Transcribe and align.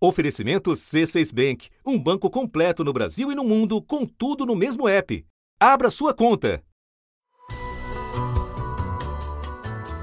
Oferecimento 0.00 0.70
C6 0.70 1.34
Bank, 1.34 1.68
um 1.84 1.98
banco 1.98 2.30
completo 2.30 2.84
no 2.84 2.92
Brasil 2.92 3.32
e 3.32 3.34
no 3.34 3.42
mundo, 3.42 3.82
com 3.82 4.06
tudo 4.06 4.46
no 4.46 4.54
mesmo 4.54 4.88
app. 4.88 5.26
Abra 5.58 5.90
sua 5.90 6.14
conta. 6.14 6.62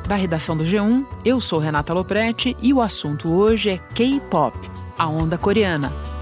Da 0.05 0.16
redação 0.16 0.55
do 0.58 0.66
G1, 0.66 1.05
eu 1.23 1.39
sou 1.39 1.60
Renata 1.60 1.94
Loprete 1.94 2.55
e 2.62 2.73
o 2.73 2.81
assunto 2.81 3.31
hoje 3.31 3.70
é 3.70 3.78
K-pop, 3.78 4.55
a 4.97 5.08
onda 5.08 5.38
coreana. 5.38 6.15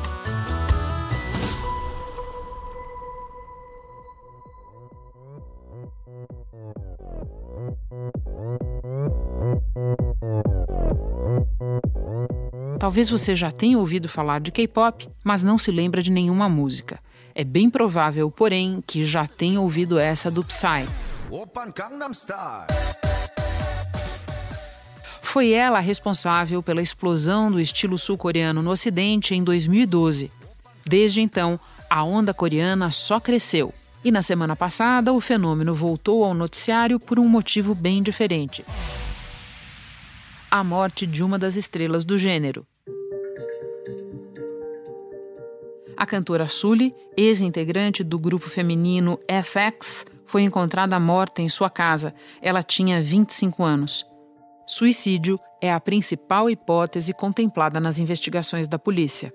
Talvez 12.83 13.09
você 13.09 13.33
já 13.33 13.49
tenha 13.49 13.79
ouvido 13.79 14.09
falar 14.09 14.41
de 14.41 14.51
K-pop, 14.51 15.07
mas 15.23 15.41
não 15.41 15.57
se 15.57 15.71
lembra 15.71 16.03
de 16.03 16.11
nenhuma 16.11 16.49
música. 16.49 16.99
É 17.33 17.41
bem 17.41 17.69
provável, 17.69 18.29
porém, 18.29 18.83
que 18.85 19.05
já 19.05 19.25
tenha 19.25 19.61
ouvido 19.61 19.97
essa 19.97 20.29
do 20.29 20.43
Psy. 20.43 20.85
Foi 25.21 25.51
ela 25.51 25.77
a 25.77 25.81
responsável 25.81 26.61
pela 26.61 26.81
explosão 26.81 27.49
do 27.49 27.57
estilo 27.57 27.97
sul-coreano 27.97 28.61
no 28.61 28.71
Ocidente 28.71 29.33
em 29.33 29.45
2012. 29.45 30.29
Desde 30.85 31.21
então, 31.21 31.57
a 31.89 32.03
onda 32.03 32.33
coreana 32.33 32.91
só 32.91 33.17
cresceu. 33.17 33.73
E 34.03 34.11
na 34.11 34.21
semana 34.21 34.57
passada, 34.57 35.13
o 35.13 35.21
fenômeno 35.21 35.73
voltou 35.73 36.25
ao 36.25 36.33
noticiário 36.33 36.99
por 36.99 37.17
um 37.17 37.29
motivo 37.29 37.73
bem 37.73 38.03
diferente: 38.03 38.65
a 40.51 40.61
morte 40.65 41.07
de 41.07 41.23
uma 41.23 41.39
das 41.39 41.55
estrelas 41.55 42.03
do 42.03 42.17
gênero. 42.17 42.67
A 46.03 46.05
cantora 46.05 46.49
Sully, 46.49 46.93
ex-integrante 47.15 48.03
do 48.03 48.19
grupo 48.19 48.49
feminino 48.49 49.17
FX, 49.25 50.03
foi 50.25 50.41
encontrada 50.41 50.99
morta 50.99 51.41
em 51.41 51.47
sua 51.47 51.69
casa. 51.69 52.13
Ela 52.41 52.61
tinha 52.61 53.01
25 53.01 53.63
anos. 53.63 54.05
Suicídio 54.67 55.39
é 55.61 55.71
a 55.71 55.79
principal 55.79 56.49
hipótese 56.49 57.13
contemplada 57.13 57.79
nas 57.79 57.99
investigações 57.99 58.67
da 58.67 58.77
polícia. 58.77 59.33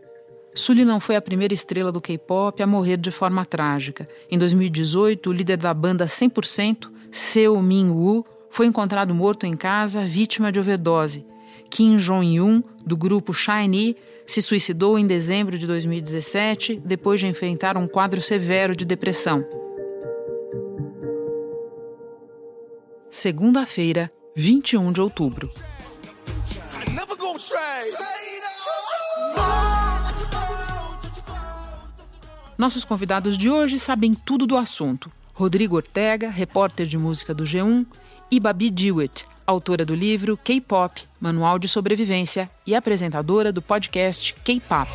Sully 0.55 0.84
não 0.84 1.01
foi 1.01 1.17
a 1.17 1.23
primeira 1.23 1.55
estrela 1.55 1.91
do 1.91 2.03
K-pop 2.03 2.62
a 2.62 2.67
morrer 2.67 2.98
de 2.98 3.11
forma 3.11 3.47
trágica. 3.47 4.06
Em 4.31 4.37
2018, 4.37 5.31
o 5.31 5.33
líder 5.33 5.56
da 5.56 5.73
banda 5.73 6.05
100%, 6.05 6.91
Seo 7.11 7.62
Min-woo, 7.62 8.23
foi 8.50 8.67
encontrado 8.67 9.15
morto 9.15 9.47
em 9.47 9.56
casa, 9.56 10.03
vítima 10.03 10.53
de 10.53 10.61
overdose. 10.61 11.25
Kim 11.71 11.97
Jong-un, 11.97 12.62
do 12.84 12.95
grupo 12.95 13.33
SHINee, 13.33 13.97
se 14.29 14.43
suicidou 14.43 14.98
em 14.98 15.07
dezembro 15.07 15.59
de 15.59 15.67
2017 15.67 16.83
depois 16.84 17.19
de 17.19 17.27
enfrentar 17.27 17.79
um 17.79 17.89
quadro 17.89 18.21
severo 18.21 18.77
de 18.77 18.84
depressão. 18.84 19.43
Segunda-feira, 23.11 24.11
21 24.37 24.93
de 24.93 25.01
outubro. 25.01 25.51
Nossos 32.59 32.84
convidados 32.84 33.39
de 33.39 33.49
hoje 33.49 33.79
sabem 33.79 34.15
tudo 34.15 34.47
do 34.47 34.59
assunto. 34.59 35.11
Rodrigo 35.33 35.77
Ortega, 35.77 36.29
repórter 36.29 36.87
de 36.87 36.99
música 36.99 37.33
do 37.33 37.45
G1, 37.45 37.87
e 38.31 38.39
Babi 38.39 38.71
Dewitt, 38.71 39.25
autora 39.47 39.87
do 39.87 39.95
livro 39.95 40.37
K-Pop, 40.37 41.08
Manual 41.21 41.59
de 41.59 41.69
Sobrevivência 41.69 42.51
e 42.67 42.75
apresentadora 42.75 43.53
do 43.53 43.61
podcast 43.61 44.35
K-Pop. 44.45 44.89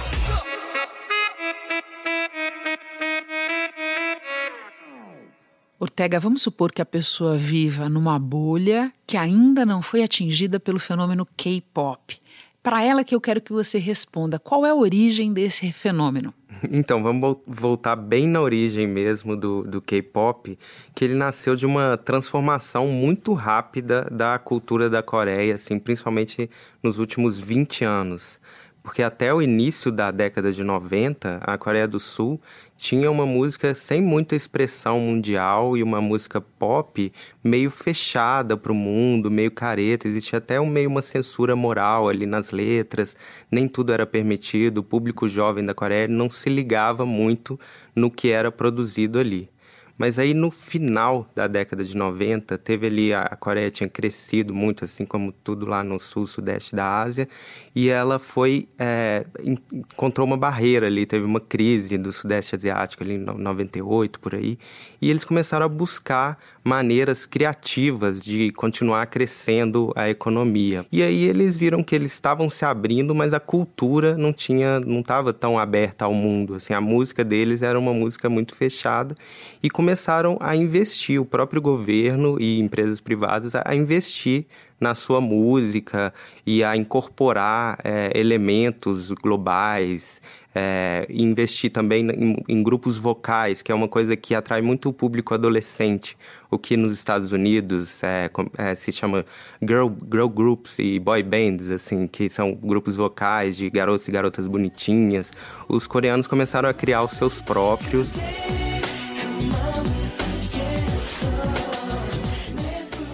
Ortega, 5.84 6.18
vamos 6.18 6.42
supor 6.42 6.72
que 6.72 6.82
a 6.82 6.86
pessoa 6.86 7.38
viva 7.38 7.90
numa 7.90 8.18
bolha 8.18 8.94
que 9.06 9.18
ainda 9.18 9.66
não 9.66 9.82
foi 9.82 10.02
atingida 10.02 10.58
pelo 10.58 10.80
fenômeno 10.80 11.28
K-pop. 11.36 12.18
Para 12.64 12.82
ela 12.82 13.04
que 13.04 13.14
eu 13.14 13.20
quero 13.20 13.42
que 13.42 13.52
você 13.52 13.78
responda, 13.78 14.40
qual 14.40 14.66
é 14.66 14.70
a 14.70 14.76
origem 14.76 15.34
desse 15.34 15.74
fenômeno? 15.74 16.34
Então, 16.72 17.04
vamos 17.04 17.38
voltar 17.46 17.96
bem 17.96 18.28
na 18.28 18.42
origem 18.42 18.88
mesmo 18.88 19.36
do, 19.36 19.64
do 19.64 19.82
K-pop, 19.82 20.58
que 20.96 21.06
ele 21.06 21.14
nasceu 21.14 21.56
de 21.56 21.66
uma 21.66 21.98
transformação 21.98 22.88
muito 22.88 23.34
rápida 23.34 24.08
da 24.12 24.38
cultura 24.40 24.90
da 24.90 25.04
Coreia, 25.04 25.56
assim, 25.56 25.78
principalmente 25.78 26.50
nos 26.82 27.00
últimos 27.00 27.40
20 27.40 27.84
anos 27.84 28.40
porque 28.84 29.02
até 29.02 29.34
o 29.34 29.42
início 29.42 29.90
da 29.90 30.12
década 30.12 30.52
de 30.52 30.62
90, 30.62 31.40
a 31.42 31.58
Coreia 31.58 31.88
do 31.88 32.02
Sul 32.02 32.40
tinha 32.76 33.10
uma 33.10 33.26
música 33.26 33.74
sem 33.74 34.02
muita 34.02 34.36
expressão 34.36 35.00
mundial 35.00 35.78
e 35.78 35.82
uma 35.82 36.02
música 36.02 36.42
pop 36.42 37.10
meio 37.42 37.72
fechada 37.72 38.58
para 38.58 38.74
o 38.74 38.76
mundo, 38.76 39.32
meio 39.32 39.52
careta. 39.52 40.06
Existia 40.06 40.38
até 40.38 40.60
um, 40.60 40.66
meio 40.66 40.90
uma 40.90 41.02
censura 41.02 41.56
moral 41.56 42.10
ali 42.10 42.26
nas 42.26 42.52
letras, 42.52 43.16
nem 43.50 43.70
tudo 43.70 43.94
era 43.94 44.06
permitido. 44.06 44.80
O 44.80 44.84
público 44.84 45.30
jovem 45.30 45.66
da 45.66 45.74
Coreia 45.74 46.10
não 46.10 46.30
se 46.30 46.50
ligava 46.50 47.06
muito 47.06 47.58
no 47.96 48.12
que 48.12 48.32
era 48.32 48.52
produzido 48.52 49.18
ali. 49.18 49.53
Mas 49.98 50.18
aí 50.18 50.34
no 50.34 50.50
final 50.52 51.30
da 51.36 51.48
década 51.48 51.84
de 51.84 51.96
90, 51.96 52.58
teve 52.58 52.88
ali 52.88 53.14
a 53.14 53.38
Coreia 53.40 53.70
tinha 53.70 53.88
crescido 53.88 54.54
muito, 54.54 54.84
assim 54.84 55.06
como 55.06 55.32
tudo 55.32 55.66
lá 55.66 55.84
no 55.84 56.00
sul, 56.00 56.26
sudeste 56.26 56.76
da 56.76 57.02
Ásia, 57.02 57.28
e 57.76 57.90
ela 57.90 58.20
foi 58.20 58.68
é, 58.78 59.26
encontrou 59.44 60.26
uma 60.26 60.38
barreira 60.38 60.88
ali, 60.88 61.06
teve 61.06 61.26
uma 61.26 61.40
crise 61.40 61.98
do 61.98 62.12
sudeste 62.12 62.56
asiático 62.56 63.04
ali 63.04 63.16
em 63.16 63.20
98 63.20 64.20
por 64.20 64.36
aí, 64.36 64.58
e 65.02 65.10
eles 65.10 65.24
começaram 65.24 65.66
a 65.66 65.70
buscar 65.70 66.38
maneiras 66.64 67.26
criativas 67.26 68.22
de 68.22 68.52
continuar 68.54 69.06
crescendo 69.08 69.92
a 69.96 70.10
economia. 70.10 70.86
E 70.92 71.04
aí 71.04 71.26
eles 71.26 71.58
viram 71.58 71.84
que 71.84 71.94
eles 71.94 72.14
estavam 72.14 72.50
se 72.50 72.64
abrindo, 72.64 73.14
mas 73.14 73.34
a 73.34 73.40
cultura 73.40 74.16
não 74.16 74.32
tinha, 74.32 74.80
não 74.80 75.02
estava 75.02 75.34
tão 75.34 75.60
aberta 75.60 76.06
ao 76.06 76.14
mundo. 76.14 76.56
Assim, 76.56 76.74
a 76.74 76.80
música 76.80 77.24
deles 77.24 77.62
era 77.62 77.78
uma 77.78 77.94
música 77.94 78.30
muito 78.30 78.56
fechada 78.56 79.14
e 79.62 79.70
começaram 79.84 80.38
a 80.40 80.56
investir 80.56 81.20
o 81.20 81.26
próprio 81.26 81.62
governo 81.62 82.38
e 82.40 82.58
empresas 82.62 83.02
privadas 83.02 83.52
a 83.54 83.76
investir 83.76 84.46
na 84.80 84.96
sua 84.96 85.20
música 85.20 86.14
e 86.46 86.64
a 86.64 86.78
incorporar 86.78 87.78
é, 87.84 88.10
elementos 88.16 89.12
globais, 89.12 90.22
é, 90.56 91.06
investir 91.10 91.70
também 91.70 92.10
em, 92.12 92.38
em, 92.48 92.64
grupos 92.64 92.98
vocais, 92.98 93.62
que 93.62 93.74
é 93.74 93.76
uma 93.76 93.90
coisa 93.90 94.16
que 94.16 94.34
atrai 94.34 94.62
muito 94.62 94.88
o 94.88 94.94
público 94.94 95.34
adolescente, 95.34 96.18
o 96.50 96.58
que 96.58 96.78
nos 96.78 96.94
Estados 96.94 97.34
Unidos 97.34 98.02
é, 98.04 98.32
é, 98.58 98.76
se 98.76 98.90
chama 98.90 99.26
girl, 99.62 99.90
girl 100.10 100.28
groups 100.28 100.80
e 100.80 100.98
boy 100.98 101.22
bands, 101.24 101.70
assim, 101.70 102.08
que 102.08 102.30
são 102.30 102.54
grupos 102.54 102.96
vocais 102.96 103.58
de 103.58 103.70
garotos 103.70 104.08
e 104.08 104.12
garotas 104.12 104.48
bonitinhas. 104.48 105.34
Os 105.68 105.88
coreanos 105.88 106.26
começaram 106.26 106.70
a 106.70 106.74
criar 106.74 107.04
os 107.04 107.12
seus 107.12 107.42
próprios. 107.42 108.16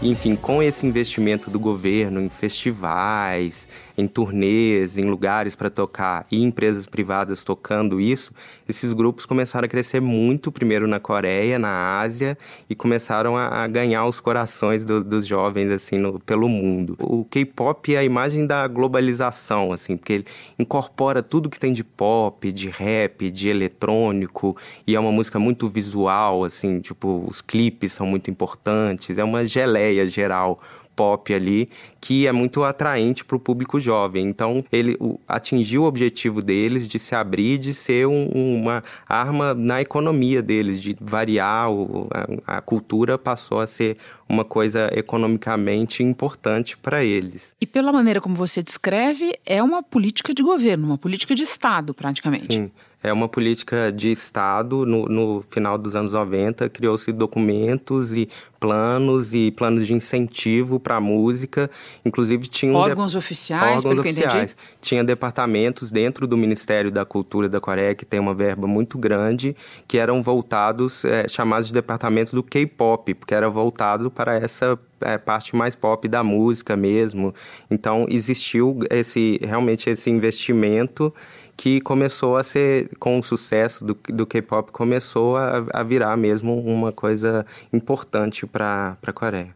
Enfim, 0.02 0.36
com 0.36 0.64
esse 0.64 0.86
investimento 0.86 1.52
do 1.52 1.60
governo 1.60 2.22
em 2.22 2.30
festivais, 2.30 3.68
em 4.00 4.08
turnês, 4.08 4.98
em 4.98 5.04
lugares 5.04 5.56
para 5.56 5.70
tocar 5.70 6.26
e 6.32 6.42
empresas 6.42 6.86
privadas 6.86 7.44
tocando 7.44 8.00
isso, 8.00 8.32
esses 8.68 8.94
grupos 8.94 9.26
começaram 9.26 9.66
a 9.66 9.68
crescer 9.68 10.00
muito, 10.00 10.52
primeiro 10.52 10.88
na 10.88 11.00
Coreia, 11.00 11.60
na 11.60 12.00
Ásia, 12.00 12.38
e 12.70 12.76
começaram 12.76 13.36
a, 13.36 13.64
a 13.64 13.68
ganhar 13.68 14.06
os 14.06 14.22
corações 14.22 14.86
do, 14.86 15.04
dos 15.04 15.26
jovens, 15.26 15.70
assim, 15.70 15.98
no, 15.98 16.18
pelo 16.20 16.48
mundo. 16.48 16.96
O 17.00 17.26
K-pop 17.26 17.94
é 17.94 17.98
a 17.98 18.04
imagem 18.04 18.48
da 18.48 18.66
globalização, 18.68 19.74
assim, 19.74 19.98
porque 19.98 20.14
ele 20.14 20.26
incorpora 20.58 21.22
tudo 21.22 21.50
que 21.50 21.60
tem 21.60 21.74
de 21.74 21.84
pop, 21.84 22.52
de 22.52 22.70
rap, 22.70 23.30
de 23.30 23.50
eletrônico, 23.50 24.56
e 24.88 24.96
é 24.96 25.00
uma 25.00 25.12
música 25.12 25.40
muito 25.40 25.68
visual, 25.68 26.46
assim, 26.46 26.80
tipo, 26.80 27.26
os 27.28 27.42
clipes 27.42 27.92
são 27.92 28.08
muito 28.08 28.32
importantes, 28.32 29.18
é 29.18 29.24
uma 29.24 29.44
geleia 29.46 30.08
geral 30.08 30.60
pop 31.00 31.34
ali 31.34 31.70
que 32.02 32.28
é 32.28 32.32
muito 32.32 32.64
atraente 32.64 33.26
para 33.26 33.36
o 33.36 33.40
público 33.40 33.80
jovem. 33.80 34.28
Então, 34.28 34.64
ele 34.72 34.96
o, 35.00 35.20
atingiu 35.28 35.84
o 35.84 35.86
objetivo 35.86 36.42
deles 36.42 36.88
de 36.88 37.00
se 37.00 37.16
abrir, 37.16 37.58
de 37.58 37.74
ser 37.74 38.08
um, 38.08 38.30
uma 38.30 38.84
arma 39.08 39.54
na 39.54 39.82
economia 39.82 40.42
deles, 40.42 40.82
de 40.82 40.96
variar 41.00 41.72
o, 41.72 42.08
a, 42.46 42.58
a 42.58 42.62
cultura 42.62 43.18
passou 43.18 43.60
a 43.60 43.68
ser 43.68 43.98
uma 44.28 44.46
coisa 44.46 44.90
economicamente 44.94 46.04
importante 46.04 46.78
para 46.78 47.04
eles. 47.04 47.56
E 47.60 47.66
pela 47.66 47.92
maneira 47.92 48.22
como 48.22 48.36
você 48.36 48.62
descreve, 48.62 49.34
é 49.46 49.62
uma 49.62 49.82
política 49.82 50.34
de 50.34 50.44
governo, 50.44 50.88
uma 50.88 50.98
política 50.98 51.34
de 51.34 51.44
Estado, 51.44 51.94
praticamente. 51.94 52.54
Sim 52.54 52.72
é 53.02 53.12
uma 53.14 53.28
política 53.28 53.92
de 53.92 54.12
Estado. 54.12 54.86
No, 54.86 55.06
no 55.06 55.44
final 55.50 55.78
dos 55.78 55.96
anos 55.96 56.14
90, 56.14 56.70
criou-se 56.70 57.12
documentos 57.12 58.16
e 58.16 58.30
planos 58.60 59.34
e 59.34 59.52
planos 59.52 59.88
de 59.88 59.94
incentivo 59.94 60.80
para 60.80 60.98
a 60.98 61.02
música 61.02 61.70
Inclusive 62.06 62.48
tinha 62.48 62.72
um 62.72 62.76
órgãos 62.76 63.16
oficiais, 63.16 63.84
órgãos 63.86 64.06
oficiais. 64.06 64.58
Tinha 64.82 65.04
departamentos 65.04 65.92
dentro 65.92 66.28
do 66.28 66.38
Ministério 66.38 66.92
da 66.92 67.06
Cultura 67.06 67.50
da 67.50 67.60
Coreia 67.60 67.96
que 67.96 68.06
tem 68.06 68.20
uma 68.20 68.34
verba 68.34 68.68
muito 68.68 68.98
grande 68.98 69.56
que 69.88 69.98
eram 69.98 70.22
voltados 70.22 71.06
é, 71.06 71.28
chamados 71.28 71.68
de 71.68 71.74
departamentos 71.74 72.34
do 72.34 72.44
K-pop, 72.44 73.14
porque 73.14 73.34
era 73.34 73.50
voltado 73.50 74.10
para 74.10 74.36
essa 74.36 74.78
é, 75.02 75.18
parte 75.18 75.56
mais 75.56 75.76
pop 75.76 76.08
da 76.08 76.24
música 76.24 76.76
mesmo. 76.76 77.34
Então 77.70 78.06
existiu 78.10 78.78
esse 78.90 79.40
realmente 79.42 79.90
esse 79.90 80.10
investimento 80.10 81.14
que 81.60 81.82
começou 81.82 82.38
a 82.38 82.44
ser, 82.44 82.90
com 83.00 83.20
o 83.20 83.24
sucesso 83.24 83.84
do, 83.84 83.98
do 84.08 84.26
K-pop, 84.26 84.72
começou 84.72 85.36
a, 85.36 85.66
a, 85.74 85.84
virar 85.84 86.16
mesmo 86.16 86.58
uma 86.58 86.94
coisa 86.94 87.46
importante 87.74 88.48
para 88.48 88.98
a 89.06 89.12
Coreia. 89.12 89.54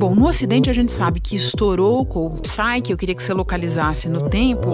Bom, 0.00 0.14
no 0.14 0.26
Ocidente 0.26 0.70
a 0.70 0.72
gente 0.72 0.90
sabe 0.90 1.20
que 1.20 1.36
estourou 1.36 2.06
com 2.06 2.28
o 2.28 2.40
Psy, 2.40 2.80
que 2.82 2.90
eu 2.90 2.96
queria 2.96 3.14
que 3.14 3.22
você 3.22 3.34
localizasse 3.34 4.08
no 4.08 4.30
tempo. 4.30 4.70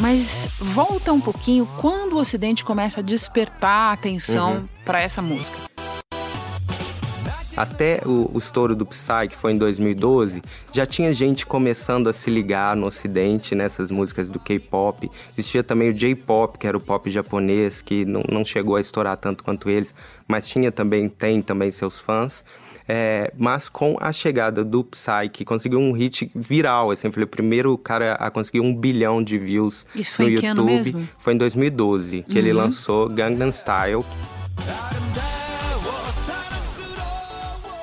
Mas 0.00 0.46
volta 0.60 1.12
um 1.12 1.20
pouquinho 1.20 1.68
quando 1.80 2.12
o 2.12 2.18
Ocidente 2.18 2.64
começa 2.64 3.00
a 3.00 3.02
despertar 3.02 3.90
a 3.90 3.92
atenção 3.94 4.58
uhum. 4.58 4.68
para 4.84 5.02
essa 5.02 5.20
música. 5.20 5.58
Até 7.56 8.00
o, 8.06 8.30
o 8.32 8.38
estouro 8.38 8.76
do 8.76 8.86
Psy, 8.86 9.26
que 9.28 9.36
foi 9.36 9.54
em 9.54 9.58
2012, 9.58 10.40
já 10.72 10.86
tinha 10.86 11.12
gente 11.12 11.44
começando 11.44 12.08
a 12.08 12.12
se 12.12 12.30
ligar 12.30 12.76
no 12.76 12.86
ocidente 12.86 13.56
nessas 13.56 13.90
músicas 13.90 14.30
do 14.30 14.38
K-pop. 14.38 15.10
Existia 15.32 15.64
também 15.64 15.90
o 15.90 15.92
J-pop, 15.92 16.58
que 16.58 16.66
era 16.68 16.76
o 16.76 16.80
pop 16.80 17.10
japonês, 17.10 17.82
que 17.82 18.04
não, 18.04 18.22
não 18.30 18.44
chegou 18.44 18.76
a 18.76 18.80
estourar 18.80 19.16
tanto 19.16 19.42
quanto 19.42 19.68
eles, 19.68 19.92
mas 20.28 20.48
tinha 20.48 20.70
também, 20.70 21.08
tem 21.08 21.42
também 21.42 21.72
seus 21.72 21.98
fãs. 21.98 22.44
É, 22.92 23.32
mas 23.38 23.68
com 23.68 23.96
a 24.00 24.12
chegada 24.12 24.64
do 24.64 24.82
Psy, 24.82 25.28
que 25.32 25.44
conseguiu 25.44 25.78
um 25.78 25.92
hit 25.92 26.28
viral, 26.34 26.90
assim, 26.90 27.12
foi 27.12 27.22
o 27.22 27.26
primeiro 27.26 27.78
cara 27.78 28.14
a 28.14 28.32
conseguir 28.32 28.58
um 28.58 28.74
bilhão 28.74 29.22
de 29.22 29.38
views 29.38 29.86
Isso 29.94 30.20
no 30.20 30.26
foi 30.26 30.32
YouTube. 30.32 30.40
Que 30.40 30.46
ano 30.46 30.64
mesmo? 30.64 31.08
Foi 31.16 31.34
em 31.34 31.36
2012 31.36 32.22
que 32.22 32.32
uhum. 32.32 32.38
ele 32.38 32.52
lançou 32.52 33.08
Gangnam 33.08 33.52
Style 33.52 34.04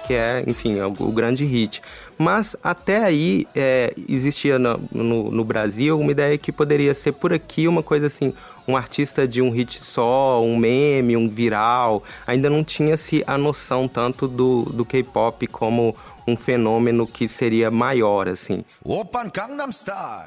que 0.06 0.14
é, 0.14 0.44
enfim, 0.48 0.80
é 0.80 0.86
o, 0.86 0.94
o 1.00 1.12
grande 1.12 1.46
hit. 1.46 1.82
Mas 2.18 2.56
até 2.64 3.04
aí 3.04 3.46
é, 3.54 3.94
existia 4.08 4.58
no, 4.58 4.80
no, 4.92 5.32
no, 5.32 5.44
Brasil 5.44 6.00
uma 6.00 6.12
ideia 6.12 6.38
que 6.38 6.52
poderia 6.52 6.94
ser 6.94 7.12
por 7.12 7.34
aqui 7.34 7.68
uma 7.68 7.84
coisa 7.84 8.08
assim, 8.08 8.34
um 8.68 8.76
artista 8.76 9.28
de 9.28 9.42
um 9.42 9.50
hit 9.50 9.82
só, 9.82 10.44
um 10.44 10.58
meme, 10.58 11.16
um 11.16 11.30
viral. 11.30 12.04
Ainda 12.26 12.50
não 12.50 12.64
tinha-se 12.64 13.24
a 13.26 13.38
noção 13.38 13.88
tanto 13.88 14.28
do, 14.28 14.64
do 14.64 14.84
K-pop 14.84 15.48
como 15.48 15.96
um 16.28 16.36
fenômeno 16.36 17.08
que 17.08 17.28
seria 17.28 17.72
maior, 17.72 18.28
assim. 18.28 18.66
Open 18.84 19.32
Gangnam 19.34 19.72
Style. 19.72 20.26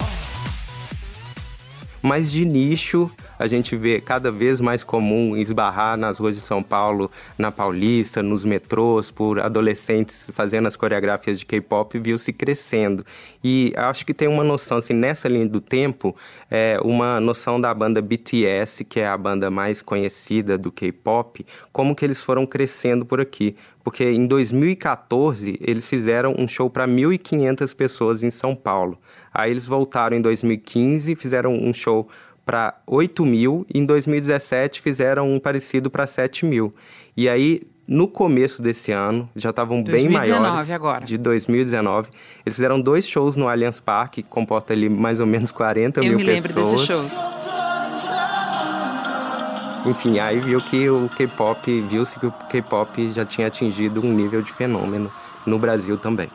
Mas 2.02 2.32
de 2.32 2.46
nicho, 2.46 3.10
a 3.40 3.46
gente 3.46 3.74
vê 3.74 4.02
cada 4.02 4.30
vez 4.30 4.60
mais 4.60 4.84
comum 4.84 5.34
esbarrar 5.34 5.96
nas 5.96 6.18
ruas 6.18 6.34
de 6.34 6.42
São 6.42 6.62
Paulo, 6.62 7.10
na 7.38 7.50
Paulista, 7.50 8.22
nos 8.22 8.44
metrôs, 8.44 9.10
por 9.10 9.40
adolescentes 9.40 10.28
fazendo 10.34 10.68
as 10.68 10.76
coreografias 10.76 11.38
de 11.38 11.46
K-pop, 11.46 11.98
viu-se 11.98 12.34
crescendo. 12.34 13.02
E 13.42 13.72
acho 13.76 14.04
que 14.04 14.12
tem 14.12 14.28
uma 14.28 14.44
noção, 14.44 14.76
assim, 14.76 14.92
nessa 14.92 15.26
linha 15.26 15.48
do 15.48 15.58
tempo, 15.58 16.14
é 16.50 16.78
uma 16.84 17.18
noção 17.18 17.58
da 17.58 17.72
banda 17.72 18.02
BTS, 18.02 18.84
que 18.84 19.00
é 19.00 19.08
a 19.08 19.16
banda 19.16 19.50
mais 19.50 19.80
conhecida 19.80 20.58
do 20.58 20.70
K-pop, 20.70 21.46
como 21.72 21.96
que 21.96 22.04
eles 22.04 22.22
foram 22.22 22.44
crescendo 22.44 23.06
por 23.06 23.22
aqui. 23.22 23.56
Porque 23.82 24.04
em 24.04 24.26
2014 24.26 25.58
eles 25.62 25.88
fizeram 25.88 26.34
um 26.38 26.46
show 26.46 26.68
para 26.68 26.86
1.500 26.86 27.74
pessoas 27.74 28.22
em 28.22 28.30
São 28.30 28.54
Paulo. 28.54 28.98
Aí 29.32 29.50
eles 29.50 29.66
voltaram 29.66 30.14
em 30.14 30.20
2015, 30.20 31.16
fizeram 31.16 31.54
um 31.54 31.72
show 31.72 32.06
para 32.44 32.74
8 32.86 33.24
mil 33.24 33.66
e 33.72 33.78
em 33.78 33.86
2017 33.86 34.80
fizeram 34.80 35.32
um 35.32 35.38
parecido 35.38 35.90
para 35.90 36.06
7 36.06 36.44
mil. 36.44 36.74
E 37.16 37.28
aí, 37.28 37.62
no 37.88 38.08
começo 38.08 38.62
desse 38.62 38.92
ano, 38.92 39.28
já 39.34 39.50
estavam 39.50 39.82
bem 39.82 40.08
maiores. 40.08 40.70
agora. 40.70 41.04
De 41.04 41.18
2019. 41.18 42.10
Eles 42.44 42.54
fizeram 42.54 42.80
dois 42.80 43.08
shows 43.08 43.36
no 43.36 43.48
Allianz 43.48 43.80
Parque, 43.80 44.22
que 44.22 44.28
comporta 44.28 44.72
ali 44.72 44.88
mais 44.88 45.20
ou 45.20 45.26
menos 45.26 45.50
40 45.50 46.00
Eu 46.00 46.16
mil 46.16 46.24
pessoas. 46.24 46.28
Eu 46.28 46.42
me 46.42 46.62
lembro 46.62 46.72
desses 46.72 46.86
shows. 46.86 47.40
Enfim, 49.86 50.18
aí 50.18 50.38
viu 50.40 50.60
que 50.60 50.90
o 50.90 51.08
K-pop, 51.08 51.80
viu-se 51.82 52.18
que 52.18 52.26
o 52.26 52.30
K-pop 52.30 53.12
já 53.12 53.24
tinha 53.24 53.46
atingido 53.46 54.04
um 54.04 54.12
nível 54.12 54.42
de 54.42 54.52
fenômeno 54.52 55.10
no 55.46 55.58
Brasil 55.58 55.96
também. 55.96 56.30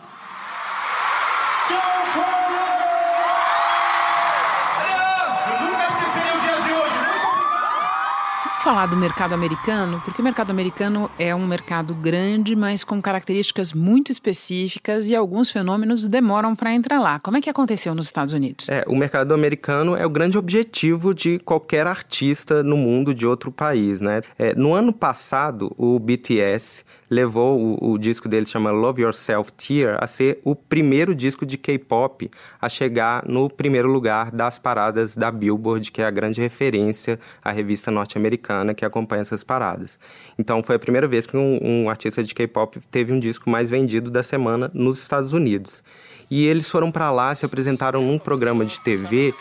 Falar 8.66 8.88
do 8.88 8.98
mercado 8.98 9.36
americano, 9.36 10.02
porque 10.04 10.20
o 10.20 10.24
mercado 10.24 10.50
americano 10.50 11.08
é 11.20 11.36
um 11.36 11.46
mercado 11.46 11.94
grande, 11.94 12.56
mas 12.56 12.84
com 12.84 13.00
características 13.00 13.72
muito 13.72 14.12
específicas 14.12 15.08
e 15.08 15.16
alguns 15.16 15.52
fenômenos 15.52 16.08
demoram 16.08 16.56
para 16.56 16.74
entrar 16.74 17.00
lá. 17.00 17.20
Como 17.20 17.38
é 17.38 17.42
que 17.42 17.48
aconteceu 17.48 17.94
nos 17.94 18.08
Estados 18.08 18.34
Unidos? 18.34 18.68
É, 18.68 18.84
o 18.88 18.96
mercado 18.96 19.36
americano 19.36 19.96
é 19.96 20.04
o 20.04 20.10
grande 20.10 20.36
objetivo 20.36 21.14
de 21.14 21.38
qualquer 21.38 21.86
artista 21.86 22.64
no 22.64 22.76
mundo 22.76 23.14
de 23.14 23.28
outro 23.28 23.52
país, 23.52 24.02
né? 24.02 24.24
É, 24.36 24.56
no 24.56 24.74
ano 24.74 24.92
passado, 24.92 25.72
o 25.78 26.00
BTS 26.00 26.84
levou 27.08 27.78
o, 27.80 27.92
o 27.92 27.98
disco 28.00 28.28
dele 28.28 28.48
chama 28.48 28.72
Love 28.72 29.04
Yourself 29.04 29.54
Tear 29.54 30.04
a 30.04 30.08
ser 30.08 30.40
o 30.44 30.56
primeiro 30.56 31.14
disco 31.14 31.46
de 31.46 31.56
K-pop 31.56 32.32
a 32.60 32.68
chegar 32.68 33.24
no 33.28 33.48
primeiro 33.48 33.88
lugar 33.88 34.32
das 34.32 34.58
paradas 34.58 35.16
da 35.16 35.30
Billboard, 35.30 35.92
que 35.92 36.02
é 36.02 36.06
a 36.06 36.10
grande 36.10 36.42
referência, 36.42 37.20
a 37.44 37.52
revista 37.52 37.92
norte-americana 37.92 38.55
que 38.74 38.86
acompanha 38.86 39.22
essas 39.22 39.44
paradas. 39.44 40.00
Então 40.38 40.64
foi 40.64 40.76
a 40.76 40.80
primeira 40.80 41.08
vez 41.08 41.26
que 41.26 41.36
um, 41.36 41.60
um 41.62 41.90
artista 41.90 42.24
de 42.24 42.34
K-pop 42.34 42.80
teve 42.92 43.12
um 43.12 43.20
disco 43.20 43.50
mais 43.50 43.70
vendido 43.70 44.10
da 44.10 44.24
semana 44.24 44.72
nos 44.74 45.00
Estados 45.00 45.34
Unidos. 45.34 45.84
E 46.30 46.46
eles 46.46 46.70
foram 46.70 46.92
para 46.92 47.12
lá, 47.12 47.36
se 47.36 47.46
apresentaram 47.46 48.02
num 48.02 48.18
programa 48.18 48.66
de 48.66 48.80
TV. 48.80 49.34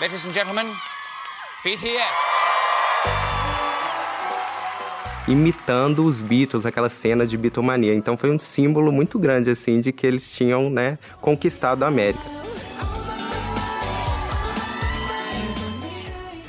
Ladies 0.00 0.24
and 0.26 0.32
gentlemen, 0.32 0.66
BTS 1.64 2.32
imitando 5.28 6.04
os 6.04 6.20
Beatles, 6.20 6.66
aquela 6.66 6.88
cena 6.88 7.26
de 7.26 7.36
Beatlemania. 7.36 7.94
Então 7.94 8.16
foi 8.16 8.30
um 8.30 8.38
símbolo 8.38 8.90
muito 8.90 9.18
grande 9.18 9.50
assim 9.50 9.80
de 9.80 9.92
que 9.92 10.06
eles 10.06 10.32
tinham, 10.32 10.68
né, 10.68 10.98
conquistado 11.20 11.84
a 11.84 11.86
América. 11.86 12.41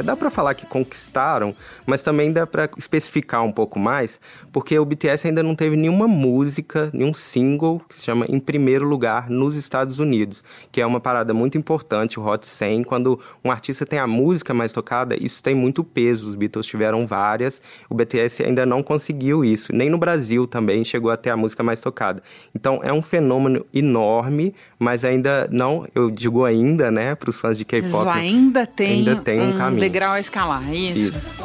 Dá 0.03 0.17
para 0.17 0.29
falar 0.29 0.53
que 0.53 0.65
conquistaram, 0.65 1.55
mas 1.85 2.01
também 2.01 2.33
dá 2.33 2.45
para 2.45 2.69
especificar 2.77 3.41
um 3.41 3.53
pouco 3.53 3.79
mais, 3.79 4.19
porque 4.51 4.77
o 4.77 4.83
BTS 4.83 5.29
ainda 5.29 5.41
não 5.41 5.55
teve 5.55 5.77
nenhuma 5.77 6.09
música, 6.09 6.89
nenhum 6.93 7.13
single 7.13 7.81
que 7.87 7.95
se 7.95 8.03
chama 8.03 8.25
Em 8.27 8.37
Primeiro 8.37 8.85
Lugar 8.85 9.29
nos 9.29 9.55
Estados 9.55 9.99
Unidos, 9.99 10.43
que 10.73 10.81
é 10.81 10.85
uma 10.85 10.99
parada 10.99 11.33
muito 11.33 11.57
importante, 11.57 12.19
o 12.19 12.25
Hot 12.25 12.45
100. 12.45 12.83
Quando 12.83 13.17
um 13.45 13.49
artista 13.49 13.85
tem 13.85 13.97
a 13.97 14.05
música 14.05 14.53
mais 14.53 14.73
tocada, 14.73 15.15
isso 15.15 15.41
tem 15.41 15.55
muito 15.55 15.85
peso. 15.85 16.27
Os 16.27 16.35
Beatles 16.35 16.65
tiveram 16.65 17.07
várias, 17.07 17.61
o 17.89 17.95
BTS 17.95 18.43
ainda 18.43 18.65
não 18.65 18.83
conseguiu 18.83 19.45
isso. 19.45 19.73
Nem 19.73 19.89
no 19.89 19.97
Brasil 19.97 20.45
também 20.45 20.83
chegou 20.83 21.11
a 21.11 21.17
ter 21.17 21.29
a 21.29 21.37
música 21.37 21.63
mais 21.63 21.79
tocada. 21.79 22.21
Então 22.53 22.81
é 22.83 22.91
um 22.91 23.01
fenômeno 23.01 23.65
enorme, 23.73 24.53
mas 24.77 25.05
ainda 25.05 25.47
não, 25.49 25.87
eu 25.95 26.11
digo 26.11 26.43
ainda, 26.43 26.91
né, 26.91 27.15
para 27.15 27.29
os 27.29 27.39
fãs 27.39 27.57
de 27.57 27.63
K-pop. 27.63 28.09
Ainda 28.09 28.67
tem, 28.67 28.99
ainda 28.99 29.15
tem 29.21 29.39
um, 29.39 29.55
um 29.55 29.57
caminho 29.57 29.92
degrau 29.93 30.13
a 30.13 30.19
escalar, 30.19 30.67
é 30.71 30.75
isso? 30.75 31.11
Isso. 31.11 31.43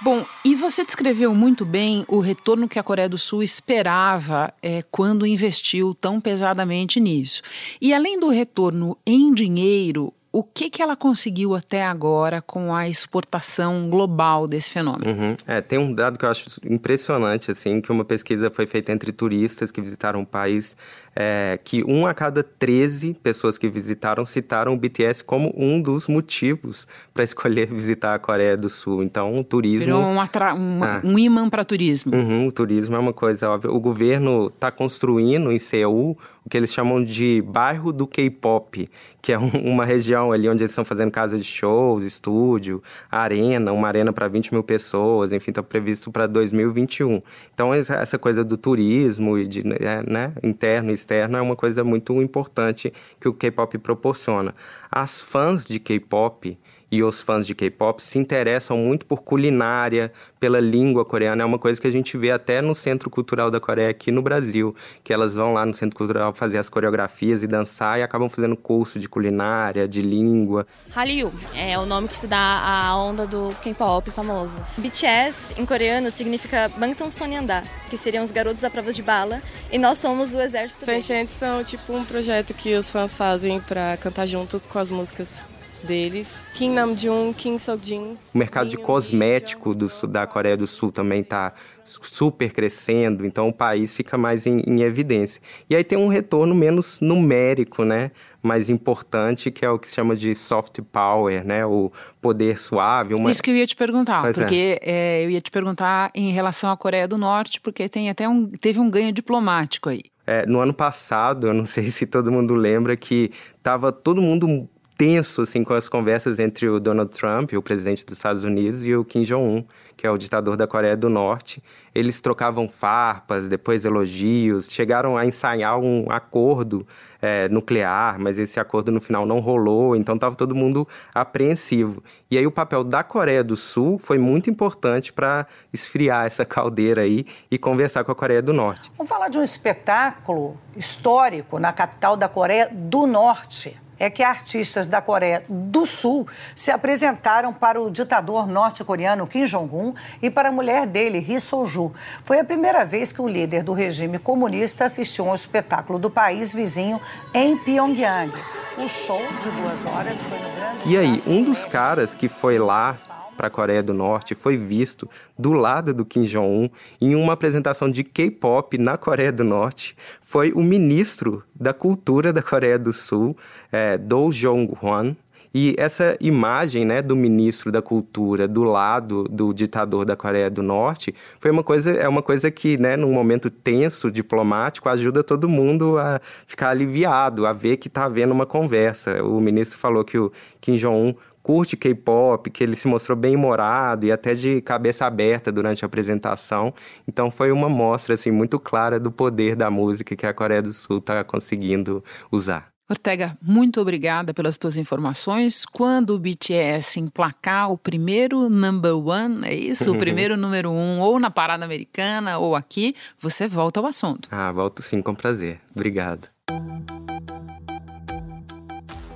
Bom, 0.00 0.24
e 0.44 0.54
você 0.54 0.84
descreveu 0.84 1.34
muito 1.34 1.64
bem 1.64 2.04
o 2.06 2.20
retorno 2.20 2.68
que 2.68 2.78
a 2.78 2.82
Coreia 2.82 3.08
do 3.08 3.16
Sul 3.18 3.42
esperava 3.42 4.52
é, 4.62 4.84
quando 4.90 5.26
investiu 5.26 5.94
tão 5.94 6.20
pesadamente 6.20 7.00
nisso. 7.00 7.42
E 7.80 7.92
além 7.92 8.20
do 8.20 8.28
retorno 8.28 8.96
em 9.04 9.32
dinheiro, 9.32 10.12
o 10.34 10.42
que, 10.42 10.68
que 10.68 10.82
ela 10.82 10.96
conseguiu 10.96 11.54
até 11.54 11.84
agora 11.84 12.42
com 12.42 12.74
a 12.74 12.88
exportação 12.88 13.88
global 13.88 14.48
desse 14.48 14.68
fenômeno? 14.68 15.12
Uhum. 15.12 15.36
É, 15.46 15.60
tem 15.60 15.78
um 15.78 15.94
dado 15.94 16.18
que 16.18 16.24
eu 16.24 16.28
acho 16.28 16.60
impressionante, 16.68 17.52
assim, 17.52 17.80
que 17.80 17.92
uma 17.92 18.04
pesquisa 18.04 18.50
foi 18.50 18.66
feita 18.66 18.90
entre 18.90 19.12
turistas 19.12 19.70
que 19.70 19.80
visitaram 19.80 20.22
o 20.22 20.26
país, 20.26 20.76
é, 21.14 21.56
que 21.62 21.84
um 21.84 22.04
a 22.04 22.12
cada 22.12 22.42
13 22.42 23.14
pessoas 23.22 23.56
que 23.56 23.68
visitaram 23.68 24.26
citaram 24.26 24.74
o 24.74 24.76
BTS 24.76 25.22
como 25.22 25.54
um 25.56 25.80
dos 25.80 26.08
motivos 26.08 26.84
para 27.14 27.22
escolher 27.22 27.68
visitar 27.72 28.16
a 28.16 28.18
Coreia 28.18 28.56
do 28.56 28.68
Sul. 28.68 29.04
Então, 29.04 29.38
o 29.38 29.44
turismo... 29.44 29.84
Virou 29.84 30.00
um, 30.00 30.16
um, 30.16 30.82
ah. 30.82 31.00
um 31.04 31.16
imã 31.16 31.48
para 31.48 31.64
turismo. 31.64 32.12
Uhum, 32.12 32.48
o 32.48 32.52
turismo 32.52 32.96
é 32.96 32.98
uma 32.98 33.12
coisa 33.12 33.50
óbvia. 33.50 33.70
O 33.70 33.78
governo 33.78 34.48
está 34.48 34.72
construindo 34.72 35.52
em 35.52 35.60
Seul 35.60 36.18
o 36.44 36.50
que 36.50 36.56
eles 36.56 36.72
chamam 36.72 37.02
de 37.02 37.42
bairro 37.42 37.92
do 37.92 38.06
K-pop, 38.06 38.88
que 39.22 39.32
é 39.32 39.38
um, 39.38 39.48
uma 39.64 39.84
região 39.84 40.30
ali 40.30 40.48
onde 40.48 40.62
eles 40.62 40.72
estão 40.72 40.84
fazendo 40.84 41.10
casa 41.10 41.36
de 41.36 41.44
shows, 41.44 42.02
estúdio, 42.02 42.82
arena, 43.10 43.72
uma 43.72 43.88
arena 43.88 44.12
para 44.12 44.28
20 44.28 44.52
mil 44.52 44.62
pessoas, 44.62 45.32
enfim, 45.32 45.50
está 45.50 45.62
previsto 45.62 46.10
para 46.10 46.26
2021. 46.26 47.22
Então, 47.54 47.72
essa 47.72 48.18
coisa 48.18 48.44
do 48.44 48.56
turismo 48.56 49.38
e 49.38 49.48
de, 49.48 49.66
né, 49.66 49.76
né, 50.06 50.32
interno 50.42 50.90
e 50.90 50.94
externo 50.94 51.38
é 51.38 51.40
uma 51.40 51.56
coisa 51.56 51.82
muito 51.82 52.20
importante 52.20 52.92
que 53.18 53.28
o 53.28 53.32
K-pop 53.32 53.78
proporciona. 53.78 54.54
As 54.90 55.20
fãs 55.20 55.64
de 55.64 55.78
K-pop 55.78 56.58
e 56.94 57.02
os 57.02 57.20
fãs 57.20 57.44
de 57.44 57.56
K-pop 57.56 58.00
se 58.00 58.20
interessam 58.20 58.76
muito 58.78 59.04
por 59.04 59.22
culinária, 59.22 60.12
pela 60.38 60.60
língua 60.60 61.04
coreana. 61.04 61.42
É 61.42 61.44
uma 61.44 61.58
coisa 61.58 61.80
que 61.80 61.88
a 61.88 61.90
gente 61.90 62.16
vê 62.16 62.30
até 62.30 62.60
no 62.60 62.72
Centro 62.72 63.10
Cultural 63.10 63.50
da 63.50 63.58
Coreia 63.58 63.90
aqui 63.90 64.12
no 64.12 64.22
Brasil, 64.22 64.76
que 65.02 65.12
elas 65.12 65.34
vão 65.34 65.52
lá 65.52 65.66
no 65.66 65.74
Centro 65.74 65.96
Cultural 65.96 66.32
fazer 66.32 66.58
as 66.58 66.68
coreografias 66.68 67.42
e 67.42 67.48
dançar 67.48 67.98
e 67.98 68.02
acabam 68.02 68.28
fazendo 68.28 68.56
curso 68.56 69.00
de 69.00 69.08
culinária, 69.08 69.88
de 69.88 70.02
língua. 70.02 70.68
Hallyu 70.94 71.32
é 71.52 71.76
o 71.76 71.84
nome 71.84 72.06
que 72.06 72.16
se 72.16 72.28
dá 72.28 72.62
à 72.64 72.96
onda 72.96 73.26
do 73.26 73.52
K-pop 73.60 74.12
famoso. 74.12 74.56
BTS 74.78 75.54
em 75.60 75.66
coreano 75.66 76.12
significa 76.12 76.70
Bangtan 76.76 77.10
Sonyeonda, 77.10 77.64
que 77.90 77.98
seriam 77.98 78.22
os 78.22 78.30
garotos 78.30 78.62
à 78.62 78.70
prova 78.70 78.92
de 78.92 79.02
bala, 79.02 79.42
e 79.72 79.78
nós 79.78 79.98
somos 79.98 80.32
o 80.32 80.40
exército. 80.40 80.86
Fanchants 80.86 81.32
são 81.32 81.64
tipo 81.64 81.92
um 81.92 82.04
projeto 82.04 82.54
que 82.54 82.76
os 82.76 82.92
fãs 82.92 83.16
fazem 83.16 83.58
para 83.58 83.96
cantar 83.96 84.26
junto 84.26 84.60
com 84.60 84.78
as 84.78 84.92
músicas 84.92 85.48
deles. 85.84 86.44
Kim 86.54 86.70
Namjoon, 86.70 87.32
Kim 87.32 87.58
Seokjin. 87.58 88.18
O 88.34 88.38
mercado 88.38 88.70
de 88.70 88.76
cosmético 88.76 89.74
do, 89.74 89.88
da 90.08 90.26
Coreia 90.26 90.56
do 90.56 90.66
Sul 90.66 90.90
também 90.90 91.20
está 91.20 91.52
super 91.84 92.50
crescendo, 92.52 93.26
então 93.26 93.48
o 93.48 93.52
país 93.52 93.94
fica 93.94 94.16
mais 94.16 94.46
em, 94.46 94.62
em, 94.66 94.80
evidência. 94.80 95.40
E 95.68 95.76
aí 95.76 95.84
tem 95.84 95.98
um 95.98 96.08
retorno 96.08 96.54
menos 96.54 96.98
numérico, 97.00 97.84
né? 97.84 98.10
Mais 98.42 98.68
importante, 98.68 99.50
que 99.50 99.64
é 99.64 99.70
o 99.70 99.78
que 99.78 99.88
se 99.88 99.94
chama 99.94 100.16
de 100.16 100.34
soft 100.34 100.80
power, 100.90 101.44
né? 101.44 101.64
O 101.64 101.92
poder 102.20 102.58
suave. 102.58 103.14
Uma... 103.14 103.30
Isso 103.30 103.42
que 103.42 103.50
eu 103.50 103.56
ia 103.56 103.66
te 103.66 103.76
perguntar, 103.76 104.22
pois 104.22 104.36
é. 104.36 104.40
porque 104.40 104.78
é. 104.82 105.20
É, 105.20 105.24
eu 105.24 105.30
ia 105.30 105.40
te 105.40 105.50
perguntar 105.50 106.10
em 106.14 106.32
relação 106.32 106.70
à 106.70 106.76
Coreia 106.76 107.06
do 107.06 107.18
Norte, 107.18 107.60
porque 107.60 107.88
tem 107.88 108.08
até 108.10 108.28
um, 108.28 108.50
teve 108.50 108.80
um 108.80 108.90
ganho 108.90 109.12
diplomático 109.12 109.88
aí. 109.88 110.02
É, 110.26 110.46
no 110.46 110.60
ano 110.60 110.72
passado, 110.72 111.46
eu 111.46 111.54
não 111.54 111.66
sei 111.66 111.90
se 111.90 112.06
todo 112.06 112.32
mundo 112.32 112.54
lembra 112.54 112.96
que 112.96 113.30
estava 113.58 113.92
todo 113.92 114.22
mundo 114.22 114.68
tenso 114.96 115.42
assim 115.42 115.64
com 115.64 115.74
as 115.74 115.88
conversas 115.88 116.38
entre 116.38 116.68
o 116.68 116.78
Donald 116.78 117.10
Trump, 117.10 117.52
o 117.52 117.62
presidente 117.62 118.04
dos 118.04 118.16
Estados 118.16 118.44
Unidos, 118.44 118.84
e 118.84 118.94
o 118.94 119.04
Kim 119.04 119.22
Jong-un, 119.22 119.64
que 119.96 120.06
é 120.06 120.10
o 120.10 120.16
ditador 120.18 120.56
da 120.56 120.66
Coreia 120.66 120.96
do 120.96 121.08
Norte. 121.08 121.62
Eles 121.94 122.20
trocavam 122.20 122.68
farpas, 122.68 123.48
depois 123.48 123.84
elogios, 123.84 124.66
chegaram 124.70 125.16
a 125.16 125.26
ensaiar 125.26 125.78
um 125.78 126.06
acordo 126.10 126.86
é, 127.20 127.48
nuclear, 127.48 128.18
mas 128.18 128.38
esse 128.38 128.60
acordo 128.60 128.92
no 128.92 129.00
final 129.00 129.24
não 129.24 129.40
rolou, 129.40 129.96
então 129.96 130.14
estava 130.14 130.34
todo 130.36 130.54
mundo 130.54 130.86
apreensivo. 131.14 132.02
E 132.30 132.36
aí 132.36 132.46
o 132.46 132.50
papel 132.50 132.84
da 132.84 133.02
Coreia 133.02 133.42
do 133.42 133.56
Sul 133.56 133.98
foi 133.98 134.18
muito 134.18 134.50
importante 134.50 135.12
para 135.12 135.46
esfriar 135.72 136.26
essa 136.26 136.44
caldeira 136.46 137.02
aí 137.02 137.24
e 137.50 137.58
conversar 137.58 138.04
com 138.04 138.12
a 138.12 138.14
Coreia 138.14 138.42
do 138.42 138.52
Norte. 138.52 138.92
Vamos 138.96 139.08
falar 139.08 139.28
de 139.28 139.38
um 139.38 139.44
espetáculo 139.44 140.56
histórico 140.76 141.58
na 141.58 141.72
capital 141.72 142.16
da 142.16 142.28
Coreia 142.28 142.68
do 142.72 143.06
Norte 143.06 143.83
é 143.98 144.10
que 144.10 144.22
artistas 144.22 144.86
da 144.86 145.00
Coreia 145.00 145.44
do 145.48 145.86
Sul 145.86 146.26
se 146.54 146.70
apresentaram 146.70 147.52
para 147.52 147.80
o 147.80 147.90
ditador 147.90 148.46
norte-coreano 148.46 149.26
Kim 149.26 149.44
Jong-un 149.44 149.94
e 150.22 150.30
para 150.30 150.48
a 150.48 150.52
mulher 150.52 150.86
dele, 150.86 151.18
Ri 151.18 151.40
Soo-ju. 151.40 151.92
Foi 152.24 152.38
a 152.38 152.44
primeira 152.44 152.84
vez 152.84 153.12
que 153.12 153.22
o 153.22 153.28
líder 153.28 153.62
do 153.62 153.72
regime 153.72 154.18
comunista 154.18 154.84
assistiu 154.84 155.28
a 155.28 155.32
um 155.32 155.34
espetáculo 155.34 155.98
do 155.98 156.10
país 156.10 156.52
vizinho 156.52 157.00
em 157.32 157.56
Pyongyang. 157.56 158.32
O 158.76 158.88
show 158.88 159.22
de 159.42 159.50
duas 159.50 159.84
horas 159.86 160.18
foi 160.18 160.38
no 160.38 160.50
grande... 160.56 160.88
E 160.88 160.96
aí, 160.96 161.22
um 161.26 161.44
dos 161.44 161.64
caras 161.64 162.14
que 162.14 162.28
foi 162.28 162.58
lá 162.58 162.96
para 163.34 163.48
a 163.48 163.50
Coreia 163.50 163.82
do 163.82 163.92
Norte 163.92 164.34
foi 164.34 164.56
visto 164.56 165.08
do 165.38 165.52
lado 165.52 165.92
do 165.92 166.04
Kim 166.04 166.22
Jong-un 166.22 166.68
em 167.00 167.14
uma 167.14 167.32
apresentação 167.32 167.90
de 167.90 168.04
K-pop 168.04 168.78
na 168.78 168.96
Coreia 168.96 169.32
do 169.32 169.44
Norte. 169.44 169.96
Foi 170.20 170.52
o 170.52 170.62
ministro 170.62 171.42
da 171.54 171.72
Cultura 171.72 172.32
da 172.32 172.42
Coreia 172.42 172.78
do 172.78 172.92
Sul, 172.92 173.36
é, 173.70 173.98
Do 173.98 174.30
Jong-hwan, 174.30 175.16
e 175.54 175.76
essa 175.78 176.16
imagem 176.20 176.84
né, 176.84 177.00
do 177.00 177.14
ministro 177.14 177.70
da 177.70 177.80
Cultura 177.80 178.48
do 178.48 178.64
lado 178.64 179.22
do 179.30 179.54
ditador 179.54 180.04
da 180.04 180.16
Coreia 180.16 180.50
do 180.50 180.64
Norte 180.64 181.14
foi 181.38 181.52
uma 181.52 181.62
coisa, 181.62 181.92
é 181.92 182.08
uma 182.08 182.22
coisa 182.22 182.50
que, 182.50 182.76
né, 182.76 182.96
num 182.96 183.12
momento 183.12 183.48
tenso, 183.48 184.10
diplomático, 184.10 184.88
ajuda 184.88 185.22
todo 185.22 185.48
mundo 185.48 185.96
a 185.96 186.20
ficar 186.44 186.70
aliviado, 186.70 187.46
a 187.46 187.52
ver 187.52 187.76
que 187.76 187.86
está 187.86 188.04
havendo 188.06 188.32
uma 188.32 188.46
conversa. 188.46 189.22
O 189.22 189.40
ministro 189.40 189.78
falou 189.78 190.04
que 190.04 190.18
o 190.18 190.32
Kim 190.60 190.74
Jong-un 190.74 191.14
curte 191.40 191.76
K-pop, 191.76 192.50
que 192.50 192.64
ele 192.64 192.74
se 192.74 192.88
mostrou 192.88 193.16
bem 193.16 193.36
humorado 193.36 194.06
e 194.06 194.10
até 194.10 194.34
de 194.34 194.60
cabeça 194.62 195.06
aberta 195.06 195.52
durante 195.52 195.84
a 195.84 195.86
apresentação. 195.86 196.74
Então 197.06 197.30
foi 197.30 197.52
uma 197.52 197.68
mostra 197.68 198.14
assim 198.14 198.30
muito 198.32 198.58
clara 198.58 198.98
do 198.98 199.12
poder 199.12 199.54
da 199.54 199.70
música 199.70 200.16
que 200.16 200.26
a 200.26 200.34
Coreia 200.34 200.62
do 200.62 200.72
Sul 200.72 200.98
está 200.98 201.22
conseguindo 201.22 202.02
usar. 202.32 202.73
Ortega, 202.86 203.38
muito 203.40 203.80
obrigada 203.80 204.34
pelas 204.34 204.58
tuas 204.58 204.76
informações. 204.76 205.64
Quando 205.64 206.10
o 206.10 206.18
BTS 206.18 207.00
emplacar 207.00 207.72
o 207.72 207.78
primeiro 207.78 208.50
number 208.50 208.94
one, 208.94 209.46
é 209.46 209.54
isso? 209.54 209.90
O 209.90 209.96
primeiro 209.98 210.36
número 210.36 210.70
um, 210.70 211.00
ou 211.00 211.18
na 211.18 211.30
parada 211.30 211.64
americana 211.64 212.36
ou 212.36 212.54
aqui, 212.54 212.94
você 213.18 213.48
volta 213.48 213.80
ao 213.80 213.86
assunto. 213.86 214.28
Ah, 214.30 214.52
volto 214.52 214.82
sim, 214.82 215.00
com 215.00 215.14
prazer. 215.14 215.60
Obrigado. 215.74 216.28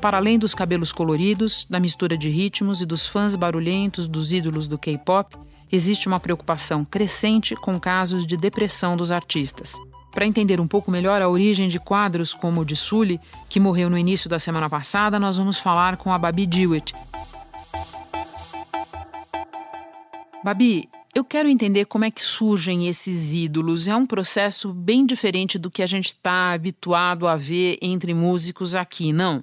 Para 0.01 0.17
além 0.17 0.39
dos 0.39 0.55
cabelos 0.55 0.91
coloridos, 0.91 1.67
da 1.69 1.79
mistura 1.79 2.17
de 2.17 2.31
ritmos 2.31 2.81
e 2.81 2.87
dos 2.87 3.07
fãs 3.07 3.37
barulhentos 3.37 4.09
dos 4.09 4.33
ídolos 4.33 4.67
do 4.67 4.79
K-pop, 4.79 5.37
existe 5.71 6.09
uma 6.09 6.19
preocupação 6.19 6.87
crescente 6.87 7.55
com 7.55 7.79
casos 7.79 8.27
de 8.27 8.37
depressão 8.37 8.97
dos 8.97 9.13
artistas. 9.13 9.75
Para 10.11 10.27
entender 10.27 10.61
um 10.61 10.67
pouco 10.67 10.91
melhor 10.91 11.23
a 11.23 11.29
origem 11.29 11.69
de 11.69 11.79
quadros 11.79 12.35
como 12.35 12.63
o 12.63 12.65
de 12.65 12.75
Sully, 12.75 13.21
que 13.49 13.61
morreu 13.61 13.89
no 13.89 13.99
início 13.99 14.29
da 14.29 14.39
semana 14.39 14.69
passada, 14.69 15.19
nós 15.19 15.37
vamos 15.37 15.59
falar 15.59 15.97
com 15.97 16.13
a 16.13 16.19
Babi 16.19 16.47
Dewitt. 16.47 16.95
Babi, 20.43 20.89
eu 21.15 21.25
quero 21.25 21.49
entender 21.49 21.85
como 21.87 22.05
é 22.05 22.11
que 22.11 22.23
surgem 22.23 22.87
esses 22.87 23.35
ídolos. 23.35 23.89
É 23.89 23.97
um 23.97 24.07
processo 24.07 24.73
bem 24.73 25.05
diferente 25.05 25.59
do 25.59 25.71
que 25.71 25.83
a 25.83 25.87
gente 25.87 26.09
está 26.09 26.53
habituado 26.53 27.27
a 27.27 27.37
ver 27.37 27.79
entre 27.83 28.15
músicos 28.15 28.75
aqui, 28.75 29.13
não? 29.13 29.43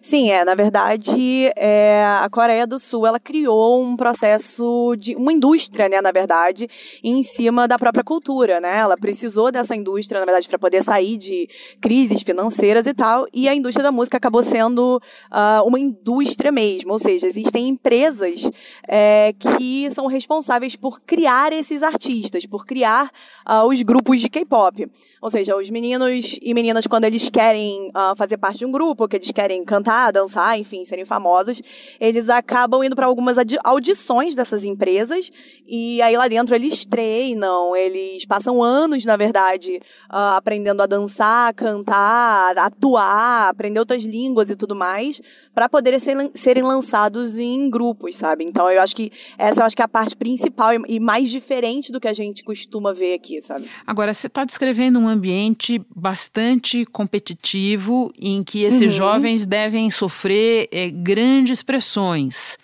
Sim, 0.00 0.30
é. 0.30 0.44
Na 0.44 0.54
verdade, 0.54 1.50
é, 1.56 2.04
a 2.20 2.28
Coreia 2.30 2.66
do 2.66 2.78
Sul 2.78 3.06
ela 3.06 3.18
criou 3.18 3.82
um 3.82 3.96
processo 3.96 4.94
de 4.98 5.14
uma 5.16 5.32
indústria, 5.32 5.88
né, 5.88 6.00
na 6.00 6.12
verdade, 6.12 6.68
em 7.02 7.22
cima 7.22 7.66
da 7.66 7.78
própria 7.78 8.04
cultura, 8.04 8.60
né? 8.60 8.78
Ela 8.78 8.96
precisou 8.96 9.50
dessa 9.50 9.74
indústria, 9.74 10.20
na 10.20 10.26
verdade, 10.26 10.48
para 10.48 10.58
poder 10.58 10.82
sair 10.82 11.16
de 11.16 11.48
crises 11.80 12.22
financeiras 12.22 12.86
e 12.86 12.94
tal. 12.94 13.26
E 13.32 13.48
a 13.48 13.54
indústria 13.54 13.82
da 13.82 13.92
música 13.92 14.16
acabou 14.16 14.42
sendo 14.42 15.00
uh, 15.30 15.66
uma 15.66 15.78
indústria 15.78 16.52
mesmo, 16.52 16.92
ou 16.92 16.98
seja, 16.98 17.26
existem 17.26 17.68
empresas 17.68 18.50
é, 18.86 19.34
que 19.38 19.90
são 19.90 20.06
responsáveis 20.06 20.76
por 20.76 21.00
criar 21.00 21.52
esses 21.52 21.82
artistas, 21.82 22.46
por 22.46 22.66
criar 22.66 23.10
uh, 23.48 23.66
os 23.66 23.80
grupos 23.82 24.20
de 24.20 24.28
K-pop. 24.28 24.86
Ou 25.20 25.30
seja, 25.30 25.56
os 25.56 25.70
meninos 25.70 26.38
e 26.42 26.52
meninas 26.54 26.86
quando 26.86 27.04
eles 27.04 27.30
querem 27.30 27.88
uh, 27.88 28.14
fazer 28.16 28.36
parte 28.36 28.58
de 28.58 28.66
um 28.66 28.72
grupo, 28.72 29.08
que 29.08 29.16
eles 29.16 29.30
querem 29.30 29.64
cantar, 29.74 30.12
dançar, 30.12 30.58
enfim, 30.58 30.84
serem 30.84 31.04
famosos, 31.04 31.60
eles 32.00 32.28
acabam 32.28 32.82
indo 32.84 32.94
para 32.94 33.06
algumas 33.06 33.36
audições 33.64 34.34
dessas 34.34 34.64
empresas 34.64 35.30
e 35.66 36.00
aí 36.00 36.16
lá 36.16 36.28
dentro 36.28 36.54
eles 36.54 36.84
treinam, 36.84 37.74
eles 37.74 38.24
passam 38.24 38.62
anos, 38.62 39.04
na 39.04 39.16
verdade, 39.16 39.80
uh, 40.10 40.36
aprendendo 40.36 40.82
a 40.82 40.86
dançar, 40.86 41.52
cantar, 41.54 42.56
atuar, 42.56 43.48
aprender 43.48 43.80
outras 43.80 44.04
línguas 44.04 44.48
e 44.48 44.56
tudo 44.56 44.76
mais, 44.76 45.20
para 45.54 45.68
poderem 45.68 45.98
ser, 45.98 46.16
serem 46.34 46.62
lançados 46.62 47.38
em 47.38 47.68
grupos, 47.68 48.16
sabe? 48.16 48.44
Então 48.44 48.70
eu 48.70 48.80
acho 48.80 48.94
que 48.94 49.10
essa 49.36 49.60
eu 49.60 49.64
acho 49.64 49.74
que 49.74 49.82
é 49.82 49.84
a 49.84 49.88
parte 49.88 50.16
principal 50.16 50.72
e, 50.72 50.96
e 50.96 51.00
mais 51.00 51.30
diferente 51.30 51.90
do 51.90 52.00
que 52.00 52.08
a 52.08 52.12
gente 52.12 52.44
costuma 52.44 52.92
ver 52.92 53.14
aqui, 53.14 53.40
sabe? 53.40 53.68
Agora, 53.86 54.14
você 54.14 54.26
está 54.26 54.44
descrevendo 54.44 54.98
um 54.98 55.08
ambiente 55.08 55.80
bastante 55.94 56.84
competitivo 56.86 58.12
em 58.20 58.42
que 58.44 58.62
esses 58.62 58.82
uhum. 58.82 58.88
jovens 58.88 59.46
devem 59.46 59.63
devem 59.64 59.88
sofrer 59.88 60.68
é, 60.70 60.90
grandes 60.90 61.62
pressões. 61.62 62.58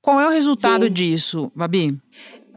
Qual 0.00 0.18
é 0.18 0.26
o 0.26 0.30
resultado 0.30 0.86
Sim. 0.86 0.92
disso, 0.92 1.52
Babi? 1.54 1.98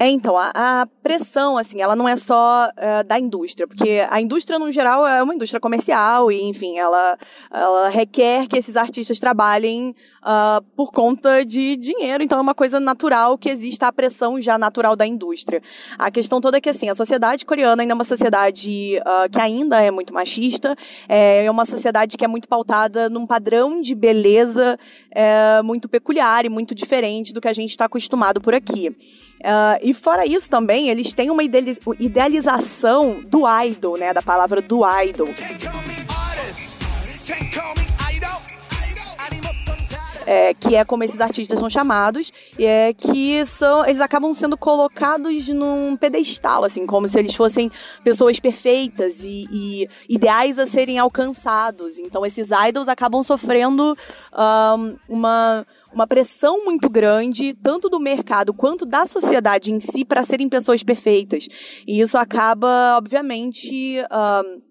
É, 0.02 0.10
então, 0.10 0.36
a, 0.36 0.52
a, 0.56 0.88
pressão, 1.04 1.60
assim, 1.60 1.80
ela 1.80 1.96
não 1.96 2.10
é 2.10 2.16
só 2.16 2.70
uh, 2.70 3.04
da 3.04 3.20
indústria, 3.20 3.68
porque 3.68 4.04
a 4.10 4.20
indústria, 4.20 4.58
no 4.58 4.72
geral, 4.72 5.06
é 5.06 5.22
uma 5.22 5.36
indústria 5.36 5.60
comercial 5.60 6.32
e, 6.32 6.42
enfim, 6.42 6.80
ela, 6.80 7.16
ela 7.52 7.88
requer 7.88 8.48
que 8.48 8.58
esses 8.58 8.76
artistas 8.76 9.20
trabalhem 9.20 9.94
uh, 10.24 10.60
por 10.76 10.92
conta 10.92 11.46
de 11.46 11.76
dinheiro, 11.76 12.24
então 12.24 12.40
é 12.40 12.42
uma 12.42 12.56
coisa 12.56 12.80
natural 12.80 13.38
que 13.38 13.48
exista 13.48 13.86
a 13.86 13.94
pressão 13.94 14.42
já 14.42 14.58
natural 14.58 14.96
da 14.96 15.06
indústria. 15.06 15.62
A 16.00 16.10
questão 16.10 16.42
toda 16.42 16.58
é 16.58 16.62
que, 16.62 16.70
assim, 16.70 16.90
a 16.90 16.96
sociedade 16.96 17.46
coreana 17.46 17.84
ainda 17.84 17.94
é 17.94 17.96
uma 17.96 18.04
sociedade 18.04 19.00
uh, 19.02 19.30
que 19.30 19.40
ainda 19.40 19.84
é 19.84 19.92
muito 19.92 20.16
machista, 20.16 20.76
é 21.08 21.46
uma 21.52 21.64
sociedade 21.64 22.18
que 22.18 22.26
é 22.26 22.28
muito 22.28 22.48
pautada 22.48 23.08
num 23.08 23.28
padrão 23.28 23.80
de 23.80 23.94
beleza 23.94 24.80
é, 25.12 25.62
muito 25.62 25.88
peculiar 25.88 26.44
e 26.44 26.50
muito 26.50 26.74
diferente 26.74 27.34
do 27.34 27.40
que 27.40 27.48
a 27.48 27.54
gente 27.54 27.70
está 27.70 27.86
acostumado 27.86 28.42
por 28.42 28.56
aqui. 28.56 28.96
Uh, 29.42 29.80
e 29.82 29.94
fora 29.94 30.26
isso 30.26 30.50
também, 30.50 30.90
eles 30.90 31.14
têm 31.14 31.32
uma 31.32 31.42
idealização 31.44 33.22
do 33.28 33.44
idol, 33.64 33.98
né? 33.98 34.14
Da 34.14 34.22
palavra 34.22 34.62
do 34.62 34.82
idol. 35.02 35.30
É, 40.24 40.54
que 40.54 40.76
é 40.76 40.86
como 40.86 41.04
esses 41.04 41.20
artistas 41.20 41.60
são 41.60 41.70
chamados, 41.70 42.32
é 42.58 42.94
que 42.94 43.44
são, 43.46 43.84
eles 43.84 44.00
acabam 44.00 44.32
sendo 44.32 44.56
colocados 44.56 45.50
num 45.50 45.98
pedestal, 45.98 46.64
assim, 46.64 46.86
como 46.86 47.08
se 47.08 47.18
eles 47.18 47.34
fossem 47.36 47.72
pessoas 48.04 48.40
perfeitas 48.40 49.26
e, 49.26 49.48
e 49.52 49.90
ideais 50.08 50.60
a 50.60 50.68
serem 50.68 51.00
alcançados. 51.00 51.98
Então, 51.98 52.24
esses 52.26 52.50
idols 52.70 52.88
acabam 52.88 53.24
sofrendo 53.24 53.98
um, 54.32 54.96
uma 55.10 55.66
uma 55.94 56.08
pressão 56.08 56.64
muito 56.64 56.90
grande, 56.90 57.54
tanto 57.62 57.90
do 57.90 58.00
mercado 58.00 58.54
quanto 58.54 58.86
da 58.86 59.06
sociedade 59.06 59.72
em 59.72 59.80
si, 59.80 60.06
para 60.06 60.24
serem 60.24 60.50
pessoas 60.50 60.84
perfeitas. 60.84 61.48
E 61.88 62.00
isso 62.00 62.18
acaba, 62.18 62.98
obviamente. 62.98 64.00
Uh, 64.02 64.71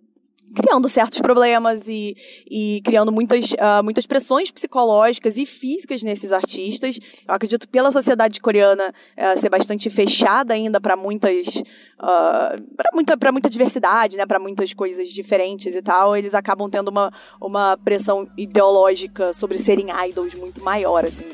criando 0.55 0.89
certos 0.89 1.21
problemas 1.21 1.83
e, 1.87 2.17
e 2.51 2.81
criando 2.85 3.13
muitas, 3.13 3.53
uh, 3.53 3.83
muitas 3.83 4.07
pressões 4.07 4.51
psicológicas 4.51 5.37
e 5.37 5.47
físicas 5.47 6.03
nesses 6.03 6.33
artistas. 6.33 6.99
Eu 7.27 7.35
acredito 7.35 7.69
pela 7.69 7.93
sociedade 7.93 8.41
coreana 8.41 8.93
uh, 9.17 9.39
ser 9.39 9.49
bastante 9.49 9.89
fechada 9.89 10.55
ainda 10.55 10.81
para 10.81 10.97
muitas 10.97 11.57
uh, 11.57 11.63
ah, 12.01 12.57
para 12.77 12.91
muita 12.95 13.17
para 13.17 13.33
muita 13.33 13.51
diversidade, 13.51 14.17
né, 14.17 14.27
para 14.27 14.39
muitas 14.39 14.73
coisas 14.73 15.09
diferentes 15.09 15.75
e 15.77 15.83
tal. 15.83 16.17
Eles 16.17 16.35
acabam 16.35 16.69
tendo 16.69 16.89
uma, 16.89 17.13
uma 17.41 17.77
pressão 17.77 18.29
ideológica 18.37 19.33
sobre 19.33 19.59
serem 19.59 19.87
idols 20.09 20.35
muito 20.35 20.63
maior 20.63 21.05
assim. 21.05 21.25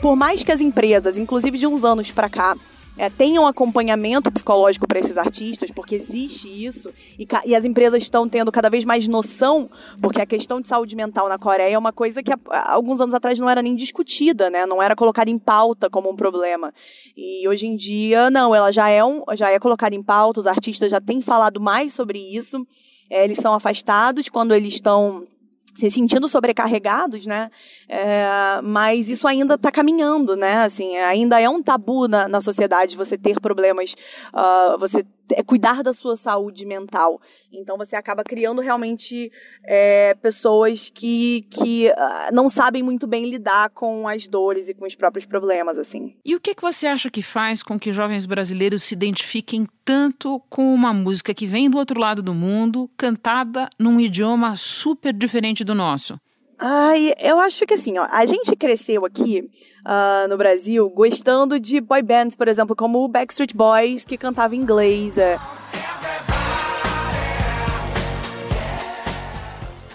Por 0.00 0.16
mais 0.16 0.42
que 0.42 0.50
as 0.50 0.60
empresas, 0.60 1.16
inclusive 1.16 1.56
de 1.56 1.66
uns 1.66 1.84
anos 1.84 2.10
para 2.10 2.28
cá, 2.28 2.56
é, 2.96 3.10
acompanhamento 3.46 4.30
psicológico 4.30 4.86
para 4.86 4.98
esses 4.98 5.16
artistas, 5.16 5.70
porque 5.70 5.94
existe 5.94 6.48
isso, 6.48 6.90
e, 7.18 7.26
e, 7.46 7.56
as 7.56 7.64
empresas 7.64 8.02
estão 8.02 8.28
tendo 8.28 8.52
cada 8.52 8.68
vez 8.68 8.84
mais 8.84 9.06
noção, 9.08 9.70
porque 10.00 10.20
a 10.20 10.26
questão 10.26 10.60
de 10.60 10.68
saúde 10.68 10.94
mental 10.94 11.28
na 11.28 11.38
Coreia 11.38 11.74
é 11.74 11.78
uma 11.78 11.92
coisa 11.92 12.22
que 12.22 12.32
há, 12.32 12.72
alguns 12.72 13.00
anos 13.00 13.14
atrás 13.14 13.38
não 13.38 13.48
era 13.48 13.62
nem 13.62 13.74
discutida, 13.74 14.50
né? 14.50 14.66
não 14.66 14.82
era 14.82 14.94
colocada 14.94 15.30
em 15.30 15.38
pauta 15.38 15.88
como 15.88 16.10
um 16.10 16.16
problema. 16.16 16.72
E 17.16 17.46
hoje 17.48 17.66
em 17.66 17.76
dia, 17.76 18.30
não, 18.30 18.54
ela 18.54 18.70
já 18.70 18.88
é, 18.88 19.04
um, 19.04 19.22
já 19.34 19.50
é 19.50 19.58
colocada 19.58 19.94
em 19.94 20.02
pauta, 20.02 20.40
os 20.40 20.46
artistas 20.46 20.90
já 20.90 21.00
têm 21.00 21.20
falado 21.20 21.60
mais 21.60 21.92
sobre 21.92 22.18
isso, 22.18 22.66
é, 23.10 23.24
eles 23.24 23.38
são 23.38 23.52
afastados 23.52 24.28
quando 24.28 24.54
eles 24.54 24.74
estão 24.74 25.26
se 25.74 25.90
sentindo 25.90 26.28
sobrecarregados, 26.28 27.26
né? 27.26 27.50
É, 27.88 28.60
mas 28.62 29.08
isso 29.08 29.26
ainda 29.26 29.54
está 29.54 29.70
caminhando, 29.70 30.36
né? 30.36 30.64
Assim, 30.64 30.96
ainda 30.98 31.40
é 31.40 31.48
um 31.48 31.62
tabu 31.62 32.06
na, 32.08 32.28
na 32.28 32.40
sociedade 32.40 32.96
você 32.96 33.16
ter 33.16 33.40
problemas, 33.40 33.94
uh, 34.34 34.78
você 34.78 35.02
é 35.36 35.42
cuidar 35.42 35.82
da 35.82 35.92
sua 35.92 36.16
saúde 36.16 36.64
mental. 36.64 37.20
Então 37.52 37.76
você 37.76 37.96
acaba 37.96 38.24
criando 38.24 38.60
realmente 38.60 39.30
é, 39.64 40.14
pessoas 40.14 40.90
que, 40.90 41.46
que 41.50 41.88
uh, 41.90 42.34
não 42.34 42.48
sabem 42.48 42.82
muito 42.82 43.06
bem 43.06 43.28
lidar 43.28 43.70
com 43.70 44.08
as 44.08 44.26
dores 44.26 44.68
e 44.68 44.74
com 44.74 44.86
os 44.86 44.94
próprios 44.94 45.26
problemas, 45.26 45.78
assim. 45.78 46.16
E 46.24 46.34
o 46.34 46.40
que, 46.40 46.54
que 46.54 46.62
você 46.62 46.86
acha 46.86 47.10
que 47.10 47.22
faz 47.22 47.62
com 47.62 47.78
que 47.78 47.92
jovens 47.92 48.26
brasileiros 48.26 48.82
se 48.82 48.94
identifiquem 48.94 49.66
tanto 49.84 50.40
com 50.48 50.72
uma 50.72 50.92
música 50.92 51.34
que 51.34 51.46
vem 51.46 51.68
do 51.68 51.78
outro 51.78 52.00
lado 52.00 52.22
do 52.22 52.34
mundo, 52.34 52.90
cantada 52.96 53.68
num 53.78 54.00
idioma 54.00 54.56
super 54.56 55.12
diferente 55.12 55.64
do 55.64 55.74
nosso? 55.74 56.18
Ai, 56.64 57.12
eu 57.18 57.40
acho 57.40 57.66
que 57.66 57.74
assim, 57.74 57.98
ó, 57.98 58.06
a 58.08 58.24
gente 58.24 58.54
cresceu 58.54 59.04
aqui 59.04 59.50
uh, 59.84 60.28
no 60.28 60.36
Brasil 60.36 60.88
gostando 60.90 61.58
de 61.58 61.80
boy 61.80 62.00
bands, 62.02 62.36
por 62.36 62.46
exemplo, 62.46 62.76
como 62.76 63.02
o 63.02 63.08
Backstreet 63.08 63.52
Boys, 63.52 64.04
que 64.04 64.16
cantava 64.16 64.54
em 64.54 64.60
inglês. 64.60 65.18
É. 65.18 65.40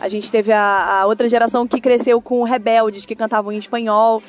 A 0.01 0.09
gente 0.09 0.29
teve 0.29 0.51
a, 0.51 0.99
a 0.99 1.05
outra 1.05 1.29
geração 1.29 1.65
que 1.65 1.79
cresceu 1.79 2.21
com 2.21 2.43
rebeldes, 2.43 3.05
que 3.05 3.15
cantavam 3.15 3.53
em 3.53 3.57
espanhol. 3.57 4.21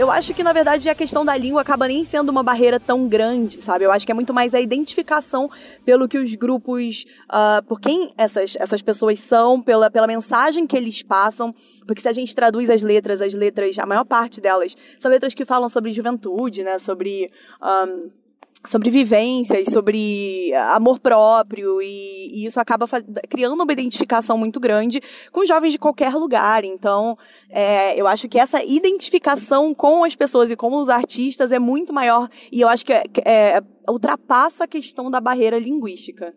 Eu 0.00 0.10
acho 0.10 0.32
que, 0.32 0.42
na 0.42 0.54
verdade, 0.54 0.88
a 0.88 0.94
questão 0.94 1.26
da 1.26 1.36
língua 1.36 1.60
acaba 1.60 1.86
nem 1.86 2.02
sendo 2.04 2.30
uma 2.30 2.42
barreira 2.42 2.80
tão 2.80 3.06
grande, 3.06 3.60
sabe? 3.60 3.84
Eu 3.84 3.92
acho 3.92 4.06
que 4.06 4.10
é 4.10 4.14
muito 4.14 4.32
mais 4.32 4.54
a 4.54 4.60
identificação 4.60 5.50
pelo 5.84 6.08
que 6.08 6.16
os 6.16 6.34
grupos, 6.36 7.04
uh, 7.28 7.62
por 7.66 7.78
quem 7.78 8.10
essas, 8.16 8.56
essas 8.58 8.80
pessoas 8.80 9.18
são, 9.18 9.60
pela, 9.60 9.90
pela 9.90 10.06
mensagem 10.06 10.66
que 10.66 10.74
eles 10.74 11.02
passam. 11.02 11.54
Porque 11.86 12.00
se 12.00 12.08
a 12.08 12.14
gente 12.14 12.34
traduz 12.34 12.70
as 12.70 12.80
letras, 12.80 13.20
as 13.20 13.34
letras, 13.34 13.78
a 13.78 13.84
maior 13.84 14.06
parte 14.06 14.40
delas, 14.40 14.74
são 14.98 15.10
letras 15.10 15.34
que 15.34 15.44
falam 15.44 15.68
sobre 15.68 15.92
juventude, 15.92 16.62
né? 16.62 16.78
Sobre. 16.78 17.30
Um, 17.62 18.19
sobre 18.66 18.90
vivências, 18.90 19.68
sobre 19.72 20.52
amor 20.54 20.98
próprio, 20.98 21.80
e, 21.80 22.28
e 22.32 22.44
isso 22.44 22.60
acaba 22.60 22.86
criando 23.28 23.62
uma 23.62 23.72
identificação 23.72 24.36
muito 24.36 24.60
grande 24.60 25.00
com 25.32 25.46
jovens 25.46 25.72
de 25.72 25.78
qualquer 25.78 26.12
lugar. 26.14 26.62
Então, 26.64 27.16
é, 27.48 27.98
eu 27.98 28.06
acho 28.06 28.28
que 28.28 28.38
essa 28.38 28.62
identificação 28.62 29.72
com 29.74 30.04
as 30.04 30.14
pessoas 30.14 30.50
e 30.50 30.56
com 30.56 30.74
os 30.76 30.88
artistas 30.88 31.52
é 31.52 31.58
muito 31.58 31.92
maior, 31.92 32.28
e 32.52 32.60
eu 32.60 32.68
acho 32.68 32.84
que 32.84 32.92
é, 32.92 33.04
é, 33.24 33.62
ultrapassa 33.88 34.64
a 34.64 34.68
questão 34.68 35.10
da 35.10 35.20
barreira 35.20 35.58
linguística. 35.58 36.32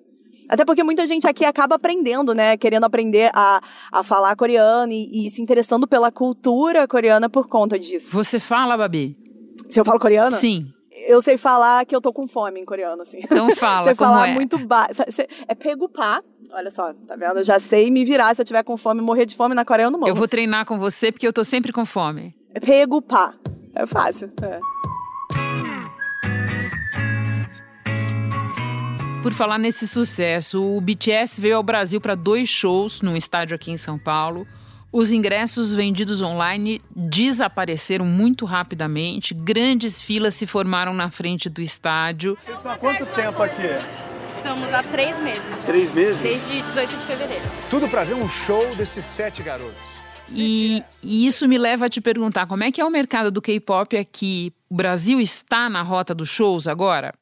Até 0.48 0.64
porque 0.66 0.84
muita 0.84 1.08
gente 1.08 1.28
aqui 1.28 1.44
acaba 1.46 1.76
aprendendo, 1.76 2.36
né? 2.36 2.58
Querendo 2.58 2.84
aprender 2.84 3.32
a, 3.34 3.62
a 3.92 4.04
falar 4.04 4.36
coreano 4.36 4.92
e, 4.92 5.28
e 5.28 5.30
se 5.32 5.42
interessando 5.42 5.88
pela 5.88 6.12
cultura 6.12 6.88
coreana 6.88 7.30
por 7.30 7.48
conta 7.48 7.80
disso. 7.80 8.12
Você 8.12 8.40
fala, 8.40 8.78
Babi? 8.78 9.18
Se 9.70 9.80
eu 9.80 9.86
falo 9.86 10.00
coreano? 10.00 10.36
Sim 10.36 10.72
eu 11.14 11.22
sei 11.22 11.38
falar 11.38 11.86
que 11.86 11.96
eu 11.96 12.02
tô 12.02 12.12
com 12.12 12.28
fome 12.28 12.60
em 12.60 12.66
coreano, 12.66 13.02
assim. 13.02 13.20
Então 13.24 13.56
fala, 13.56 13.86
Sei 13.88 13.96
falar 13.96 14.30
é? 14.30 14.34
muito 14.34 14.58
baixo. 14.58 15.02
É 15.48 15.56
pegupá. 15.56 16.22
Olha 16.52 16.70
só, 16.70 16.94
tá 16.94 17.16
vendo? 17.16 17.38
Eu 17.38 17.44
já 17.44 17.60
sei 17.60 17.90
me 17.90 18.04
virar 18.04 18.36
se 18.36 18.42
eu 18.42 18.46
tiver 18.46 18.64
com 18.64 18.78
fome, 18.78 19.02
morrer 19.02 19.26
de 19.26 19.36
fome 19.36 19.56
na 19.56 19.66
Coreia 19.66 19.88
eu 19.88 19.92
não 19.92 20.00
morro. 20.00 20.10
Eu 20.12 20.16
vou 20.16 20.28
treinar 20.28 20.66
com 20.66 20.78
você 20.80 21.12
porque 21.12 21.28
eu 21.28 21.34
tô 21.34 21.44
sempre 21.44 21.72
com 21.72 21.86
fome. 21.86 22.36
É 22.54 22.60
pegupá. 22.60 23.34
É 23.76 23.86
fácil. 23.86 24.32
É. 24.42 24.60
Por 29.24 29.32
falar 29.32 29.58
nesse 29.58 29.88
sucesso, 29.88 30.62
o 30.62 30.82
BTS 30.82 31.40
veio 31.40 31.56
ao 31.56 31.64
Brasil 31.64 32.02
para 32.02 32.14
dois 32.14 32.50
shows 32.50 33.02
num 33.02 33.16
estádio 33.16 33.56
aqui 33.56 33.72
em 33.72 33.78
São 33.78 33.98
Paulo. 33.98 34.46
Os 34.94 35.12
ingressos 35.12 35.74
vendidos 35.74 36.22
online 36.22 36.80
desapareceram 36.96 38.06
muito 38.06 38.46
rapidamente, 38.46 39.34
grandes 39.34 40.00
filas 40.00 40.36
se 40.36 40.46
formaram 40.46 40.94
na 40.94 41.10
frente 41.10 41.50
do 41.50 41.62
estádio. 41.62 42.38
Há 42.64 42.78
quanto 42.78 43.04
tempo 43.08 43.42
aqui? 43.42 43.64
Estamos 44.38 44.72
há 44.72 44.84
três 44.84 45.20
meses. 45.20 45.42
Três 45.66 45.92
meses? 45.96 46.22
Desde 46.22 46.62
18 46.62 46.90
de 46.96 47.06
fevereiro. 47.08 47.44
Tudo 47.72 47.90
para 47.90 48.04
ver 48.04 48.14
um 48.14 48.30
show 48.30 48.64
desses 48.76 49.04
sete 49.04 49.42
garotos. 49.42 49.74
E, 50.32 50.84
e, 51.02 51.26
isso 51.26 51.48
me 51.48 51.58
leva 51.58 51.88
a 51.88 51.90
te 51.90 52.00
perguntar 52.00 52.46
como 52.46 52.64
é 52.64 52.72
que 52.72 52.80
é 52.80 52.86
o 52.86 52.92
mercado 52.92 53.32
do 53.32 53.42
K-pop 53.42 53.98
aqui. 53.98 54.54
O 54.70 54.76
Brasil 54.76 55.20
está 55.20 55.72
na 55.72 55.82
rota 55.82 56.14
dos 56.14 56.30
shows 56.30 56.68
agora? 56.68 57.14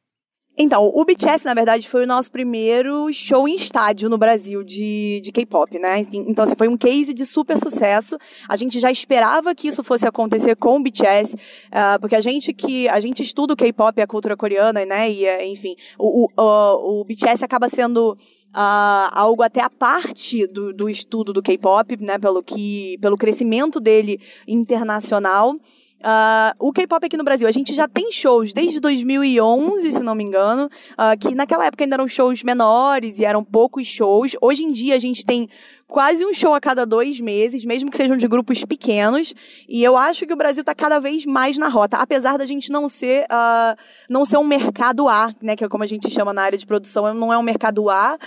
Então, 0.58 0.92
o 0.94 1.06
BTS, 1.06 1.46
na 1.46 1.54
verdade, 1.54 1.88
foi 1.88 2.04
o 2.04 2.08
nosso 2.08 2.30
primeiro 2.30 3.12
show 3.14 3.48
em 3.48 3.56
estádio 3.56 4.10
no 4.10 4.18
Brasil 4.18 4.64
de, 4.64 5.22
de 5.24 5.32
K-pop, 5.32 5.80
né? 5.80 6.06
Então, 6.12 6.44
assim, 6.44 6.56
foi 6.58 6.68
um 6.68 6.76
case 6.76 7.14
de 7.14 7.26
super 7.26 7.58
sucesso. 7.58 8.18
A 8.50 8.58
gente 8.58 8.78
já 8.80 8.92
esperava 8.92 9.56
que 9.56 9.70
isso 9.70 9.82
fosse 9.82 10.06
acontecer 10.06 10.58
com 10.58 10.76
o 10.76 10.84
BTS, 10.84 11.36
uh, 11.36 12.00
porque 12.02 12.16
a 12.16 12.22
gente 12.22 12.54
que 12.54 12.88
a 12.90 13.00
gente 13.00 13.24
estuda 13.24 13.54
o 13.54 13.58
K-pop 13.58 13.98
e 13.98 14.04
a 14.04 14.08
cultura 14.08 14.36
coreana, 14.36 14.86
né? 14.86 15.10
E, 15.10 15.26
eh, 15.26 15.48
enfim, 15.48 15.76
o, 15.98 16.28
o, 16.38 17.02
o 17.02 17.06
BTS 17.06 17.44
acaba 17.44 17.70
sendo 17.70 18.18
Uh, 18.54 19.08
algo 19.14 19.44
até 19.44 19.62
a 19.62 19.70
parte 19.70 20.46
do, 20.46 20.74
do 20.74 20.90
estudo 20.90 21.32
do 21.32 21.42
K-pop, 21.42 21.96
né, 22.04 22.18
pelo 22.20 22.44
que, 22.44 22.98
pelo 23.00 23.16
crescimento 23.16 23.80
dele 23.80 24.20
internacional. 24.46 25.56
Uh, 26.02 26.56
o 26.58 26.74
K-pop 26.74 27.06
aqui 27.06 27.16
no 27.16 27.24
Brasil, 27.24 27.48
a 27.48 27.52
gente 27.52 27.74
já 27.74 27.88
tem 27.88 28.12
shows 28.12 28.52
desde 28.52 28.80
2011, 28.80 29.92
se 29.92 30.04
não 30.04 30.16
me 30.16 30.24
engano, 30.24 30.66
uh, 30.94 31.18
que 31.20 31.36
naquela 31.36 31.68
época 31.68 31.84
ainda 31.84 31.96
eram 31.96 32.08
shows 32.08 32.42
menores 32.42 33.20
e 33.20 33.26
eram 33.26 33.44
poucos 33.44 33.88
shows. 33.88 34.36
Hoje 34.42 34.64
em 34.64 34.72
dia 34.72 34.96
a 34.96 35.00
gente 35.00 35.24
tem 35.24 35.48
quase 35.88 36.26
um 36.26 36.34
show 36.34 36.56
a 36.56 36.60
cada 36.60 36.86
dois 36.86 37.20
meses, 37.20 37.66
mesmo 37.66 37.92
que 37.92 37.98
sejam 37.98 38.18
de 38.18 38.28
grupos 38.28 38.66
pequenos. 38.66 39.34
E 39.70 39.84
eu 39.84 39.96
acho 39.96 40.26
que 40.26 40.34
o 40.34 40.38
Brasil 40.38 40.62
está 40.62 40.74
cada 40.74 41.00
vez 41.00 41.24
mais 41.24 41.58
na 41.58 41.70
rota, 41.70 41.98
apesar 41.98 42.36
da 42.38 42.48
gente 42.48 42.72
não 42.72 42.90
ser, 42.90 43.26
uh, 43.26 43.78
não 44.10 44.26
ser 44.26 44.38
um 44.38 44.44
mercado 44.44 45.08
A, 45.08 45.32
né, 45.40 45.56
que 45.56 45.64
é 45.64 45.70
como 45.70 45.84
a 45.84 45.88
gente 45.88 46.10
chama 46.10 46.34
na 46.34 46.42
área 46.42 46.58
de 46.58 46.66
produção, 46.66 47.14
não 47.14 47.32
é 47.32 47.38
um 47.38 47.44
mercado 47.44 47.90
A 47.90 48.18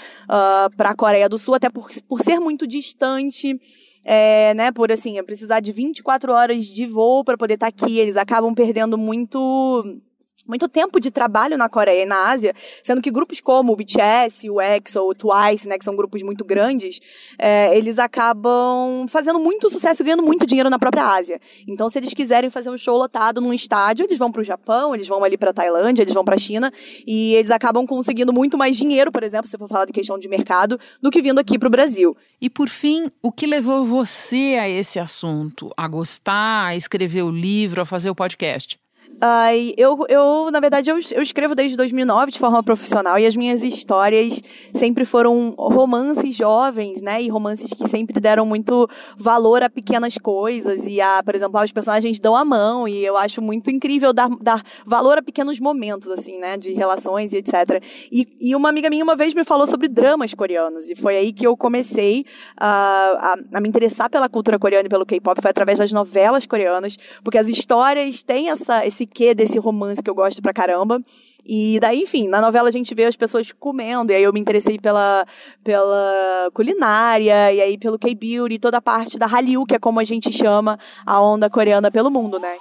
para 0.76 0.90
a 0.90 0.94
Coreia 0.94 1.28
do 1.28 1.38
Sul, 1.38 1.54
até 1.54 1.68
por, 1.68 1.88
por 2.08 2.20
ser 2.20 2.38
muito 2.38 2.66
distante 2.66 3.58
é, 4.04 4.52
né, 4.54 4.70
por 4.70 4.92
assim, 4.92 5.22
precisar 5.24 5.60
de 5.60 5.72
24 5.72 6.32
horas 6.32 6.66
de 6.66 6.86
voo 6.86 7.24
para 7.24 7.38
poder 7.38 7.54
estar 7.54 7.70
tá 7.70 7.84
aqui. 7.84 7.98
Eles 7.98 8.16
acabam 8.16 8.54
perdendo 8.54 8.98
muito 8.98 10.00
muito 10.46 10.68
tempo 10.68 11.00
de 11.00 11.10
trabalho 11.10 11.56
na 11.56 11.68
Coreia 11.68 12.02
e 12.02 12.06
na 12.06 12.30
Ásia, 12.30 12.54
sendo 12.82 13.00
que 13.00 13.10
grupos 13.10 13.40
como 13.40 13.72
o 13.72 13.76
BTS, 13.76 14.48
o 14.50 14.60
EXO, 14.60 15.00
o 15.00 15.14
Twice, 15.14 15.68
né, 15.68 15.78
que 15.78 15.84
são 15.84 15.96
grupos 15.96 16.22
muito 16.22 16.44
grandes, 16.44 17.00
é, 17.38 17.76
eles 17.76 17.98
acabam 17.98 19.06
fazendo 19.08 19.38
muito 19.38 19.68
sucesso 19.68 20.02
e 20.02 20.04
ganhando 20.04 20.22
muito 20.22 20.46
dinheiro 20.46 20.70
na 20.70 20.78
própria 20.78 21.04
Ásia. 21.04 21.40
Então, 21.66 21.88
se 21.88 21.98
eles 21.98 22.12
quiserem 22.14 22.50
fazer 22.50 22.70
um 22.70 22.78
show 22.78 22.96
lotado 22.96 23.40
num 23.40 23.52
estádio, 23.52 24.04
eles 24.04 24.18
vão 24.18 24.30
para 24.30 24.42
o 24.42 24.44
Japão, 24.44 24.94
eles 24.94 25.08
vão 25.08 25.22
ali 25.24 25.36
para 25.36 25.52
Tailândia, 25.52 26.02
eles 26.02 26.14
vão 26.14 26.24
para 26.24 26.34
a 26.34 26.38
China 26.38 26.72
e 27.06 27.34
eles 27.34 27.50
acabam 27.50 27.86
conseguindo 27.86 28.32
muito 28.32 28.58
mais 28.58 28.76
dinheiro, 28.76 29.10
por 29.10 29.22
exemplo, 29.22 29.48
se 29.48 29.56
for 29.58 29.68
falar 29.68 29.86
de 29.86 29.92
questão 29.92 30.18
de 30.18 30.28
mercado, 30.28 30.78
do 31.00 31.10
que 31.10 31.22
vindo 31.22 31.38
aqui 31.38 31.58
para 31.58 31.68
o 31.68 31.70
Brasil. 31.70 32.16
E 32.40 32.50
por 32.50 32.68
fim, 32.68 33.10
o 33.22 33.32
que 33.32 33.46
levou 33.46 33.84
você 33.84 34.56
a 34.60 34.68
esse 34.68 34.98
assunto, 34.98 35.70
a 35.76 35.88
gostar, 35.88 36.66
a 36.66 36.76
escrever 36.76 37.22
o 37.22 37.30
livro, 37.30 37.80
a 37.80 37.86
fazer 37.86 38.10
o 38.10 38.14
podcast? 38.14 38.83
Eu, 39.76 40.04
eu, 40.08 40.50
na 40.50 40.60
verdade, 40.60 40.90
eu, 40.90 40.98
eu 41.12 41.22
escrevo 41.22 41.54
desde 41.54 41.76
2009 41.76 42.32
de 42.32 42.38
forma 42.38 42.62
profissional 42.62 43.18
e 43.18 43.26
as 43.26 43.36
minhas 43.36 43.62
histórias 43.62 44.42
sempre 44.72 45.04
foram 45.04 45.54
romances 45.56 46.34
jovens, 46.34 47.00
né? 47.00 47.22
E 47.22 47.28
romances 47.28 47.72
que 47.72 47.88
sempre 47.88 48.20
deram 48.20 48.44
muito 48.44 48.88
valor 49.16 49.62
a 49.62 49.70
pequenas 49.70 50.18
coisas 50.18 50.86
e 50.86 51.00
a, 51.00 51.22
por 51.22 51.34
exemplo, 51.34 51.62
os 51.62 51.72
personagens 51.72 52.18
dão 52.18 52.36
a 52.36 52.44
mão 52.44 52.86
e 52.86 53.04
eu 53.04 53.16
acho 53.16 53.40
muito 53.40 53.70
incrível 53.70 54.12
dar, 54.12 54.28
dar 54.40 54.62
valor 54.84 55.18
a 55.18 55.22
pequenos 55.22 55.58
momentos, 55.58 56.08
assim, 56.08 56.38
né? 56.38 56.56
De 56.56 56.72
relações 56.72 57.32
e 57.32 57.38
etc. 57.38 57.82
E, 58.10 58.28
e 58.40 58.54
uma 58.54 58.68
amiga 58.68 58.90
minha 58.90 59.04
uma 59.04 59.16
vez 59.16 59.34
me 59.34 59.44
falou 59.44 59.66
sobre 59.66 59.88
dramas 59.88 60.34
coreanos 60.34 60.90
e 60.90 60.94
foi 60.94 61.16
aí 61.16 61.32
que 61.32 61.46
eu 61.46 61.56
comecei 61.56 62.24
a, 62.56 63.36
a 63.52 63.60
me 63.60 63.68
interessar 63.68 64.10
pela 64.10 64.28
cultura 64.28 64.58
coreana 64.58 64.86
e 64.86 64.88
pelo 64.88 65.06
K-pop, 65.06 65.40
foi 65.40 65.50
através 65.50 65.78
das 65.78 65.92
novelas 65.92 66.46
coreanas, 66.46 66.96
porque 67.22 67.38
as 67.38 67.48
histórias 67.48 68.22
têm 68.22 68.50
essa, 68.50 68.86
esse 68.86 69.03
quê 69.06 69.34
desse 69.34 69.58
romance 69.58 70.02
que 70.02 70.10
eu 70.10 70.14
gosto 70.14 70.40
pra 70.40 70.52
caramba. 70.52 71.00
E 71.46 71.78
daí, 71.78 72.02
enfim, 72.02 72.26
na 72.26 72.40
novela 72.40 72.68
a 72.68 72.72
gente 72.72 72.94
vê 72.94 73.04
as 73.04 73.16
pessoas 73.16 73.52
comendo, 73.52 74.12
e 74.12 74.14
aí 74.14 74.22
eu 74.22 74.32
me 74.32 74.40
interessei 74.40 74.78
pela, 74.78 75.26
pela 75.62 76.50
culinária, 76.54 77.52
e 77.52 77.60
aí 77.60 77.76
pelo 77.76 77.98
K-beauty, 77.98 78.58
toda 78.58 78.78
a 78.78 78.82
parte 78.82 79.18
da 79.18 79.26
Hallyu, 79.26 79.66
que 79.66 79.74
é 79.74 79.78
como 79.78 80.00
a 80.00 80.04
gente 80.04 80.32
chama 80.32 80.78
a 81.04 81.20
onda 81.20 81.50
coreana 81.50 81.90
pelo 81.90 82.10
mundo, 82.10 82.38
né? 82.38 82.56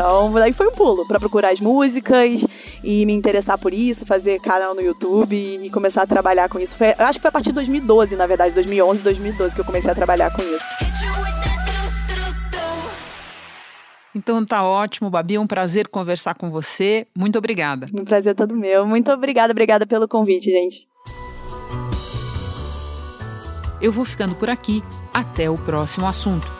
Então, 0.00 0.30
daí 0.30 0.50
foi 0.50 0.66
um 0.66 0.72
pulo 0.72 1.06
para 1.06 1.20
procurar 1.20 1.50
as 1.50 1.60
músicas 1.60 2.46
e 2.82 3.04
me 3.04 3.12
interessar 3.12 3.58
por 3.58 3.74
isso, 3.74 4.06
fazer 4.06 4.40
canal 4.40 4.74
no 4.74 4.80
YouTube 4.80 5.36
e 5.36 5.68
começar 5.68 6.04
a 6.04 6.06
trabalhar 6.06 6.48
com 6.48 6.58
isso. 6.58 6.74
Foi, 6.74 6.94
acho 6.96 7.18
que 7.18 7.20
foi 7.20 7.28
a 7.28 7.32
partir 7.32 7.50
de 7.50 7.56
2012, 7.56 8.16
na 8.16 8.26
verdade, 8.26 8.54
2011, 8.54 9.02
2012 9.02 9.54
que 9.54 9.60
eu 9.60 9.64
comecei 9.64 9.90
a 9.90 9.94
trabalhar 9.94 10.32
com 10.34 10.40
isso. 10.40 10.64
Então 14.14 14.42
tá 14.42 14.64
ótimo, 14.64 15.10
Babi, 15.10 15.34
é 15.34 15.40
um 15.40 15.46
prazer 15.46 15.86
conversar 15.86 16.34
com 16.34 16.50
você. 16.50 17.06
Muito 17.14 17.36
obrigada. 17.36 17.86
Um 17.92 18.02
prazer 18.02 18.34
todo 18.34 18.56
meu. 18.56 18.86
Muito 18.86 19.12
obrigada, 19.12 19.52
obrigada 19.52 19.86
pelo 19.86 20.08
convite, 20.08 20.50
gente. 20.50 20.88
Eu 23.82 23.92
vou 23.92 24.06
ficando 24.06 24.34
por 24.34 24.48
aqui. 24.48 24.82
Até 25.12 25.50
o 25.50 25.58
próximo 25.58 26.06
assunto. 26.06 26.59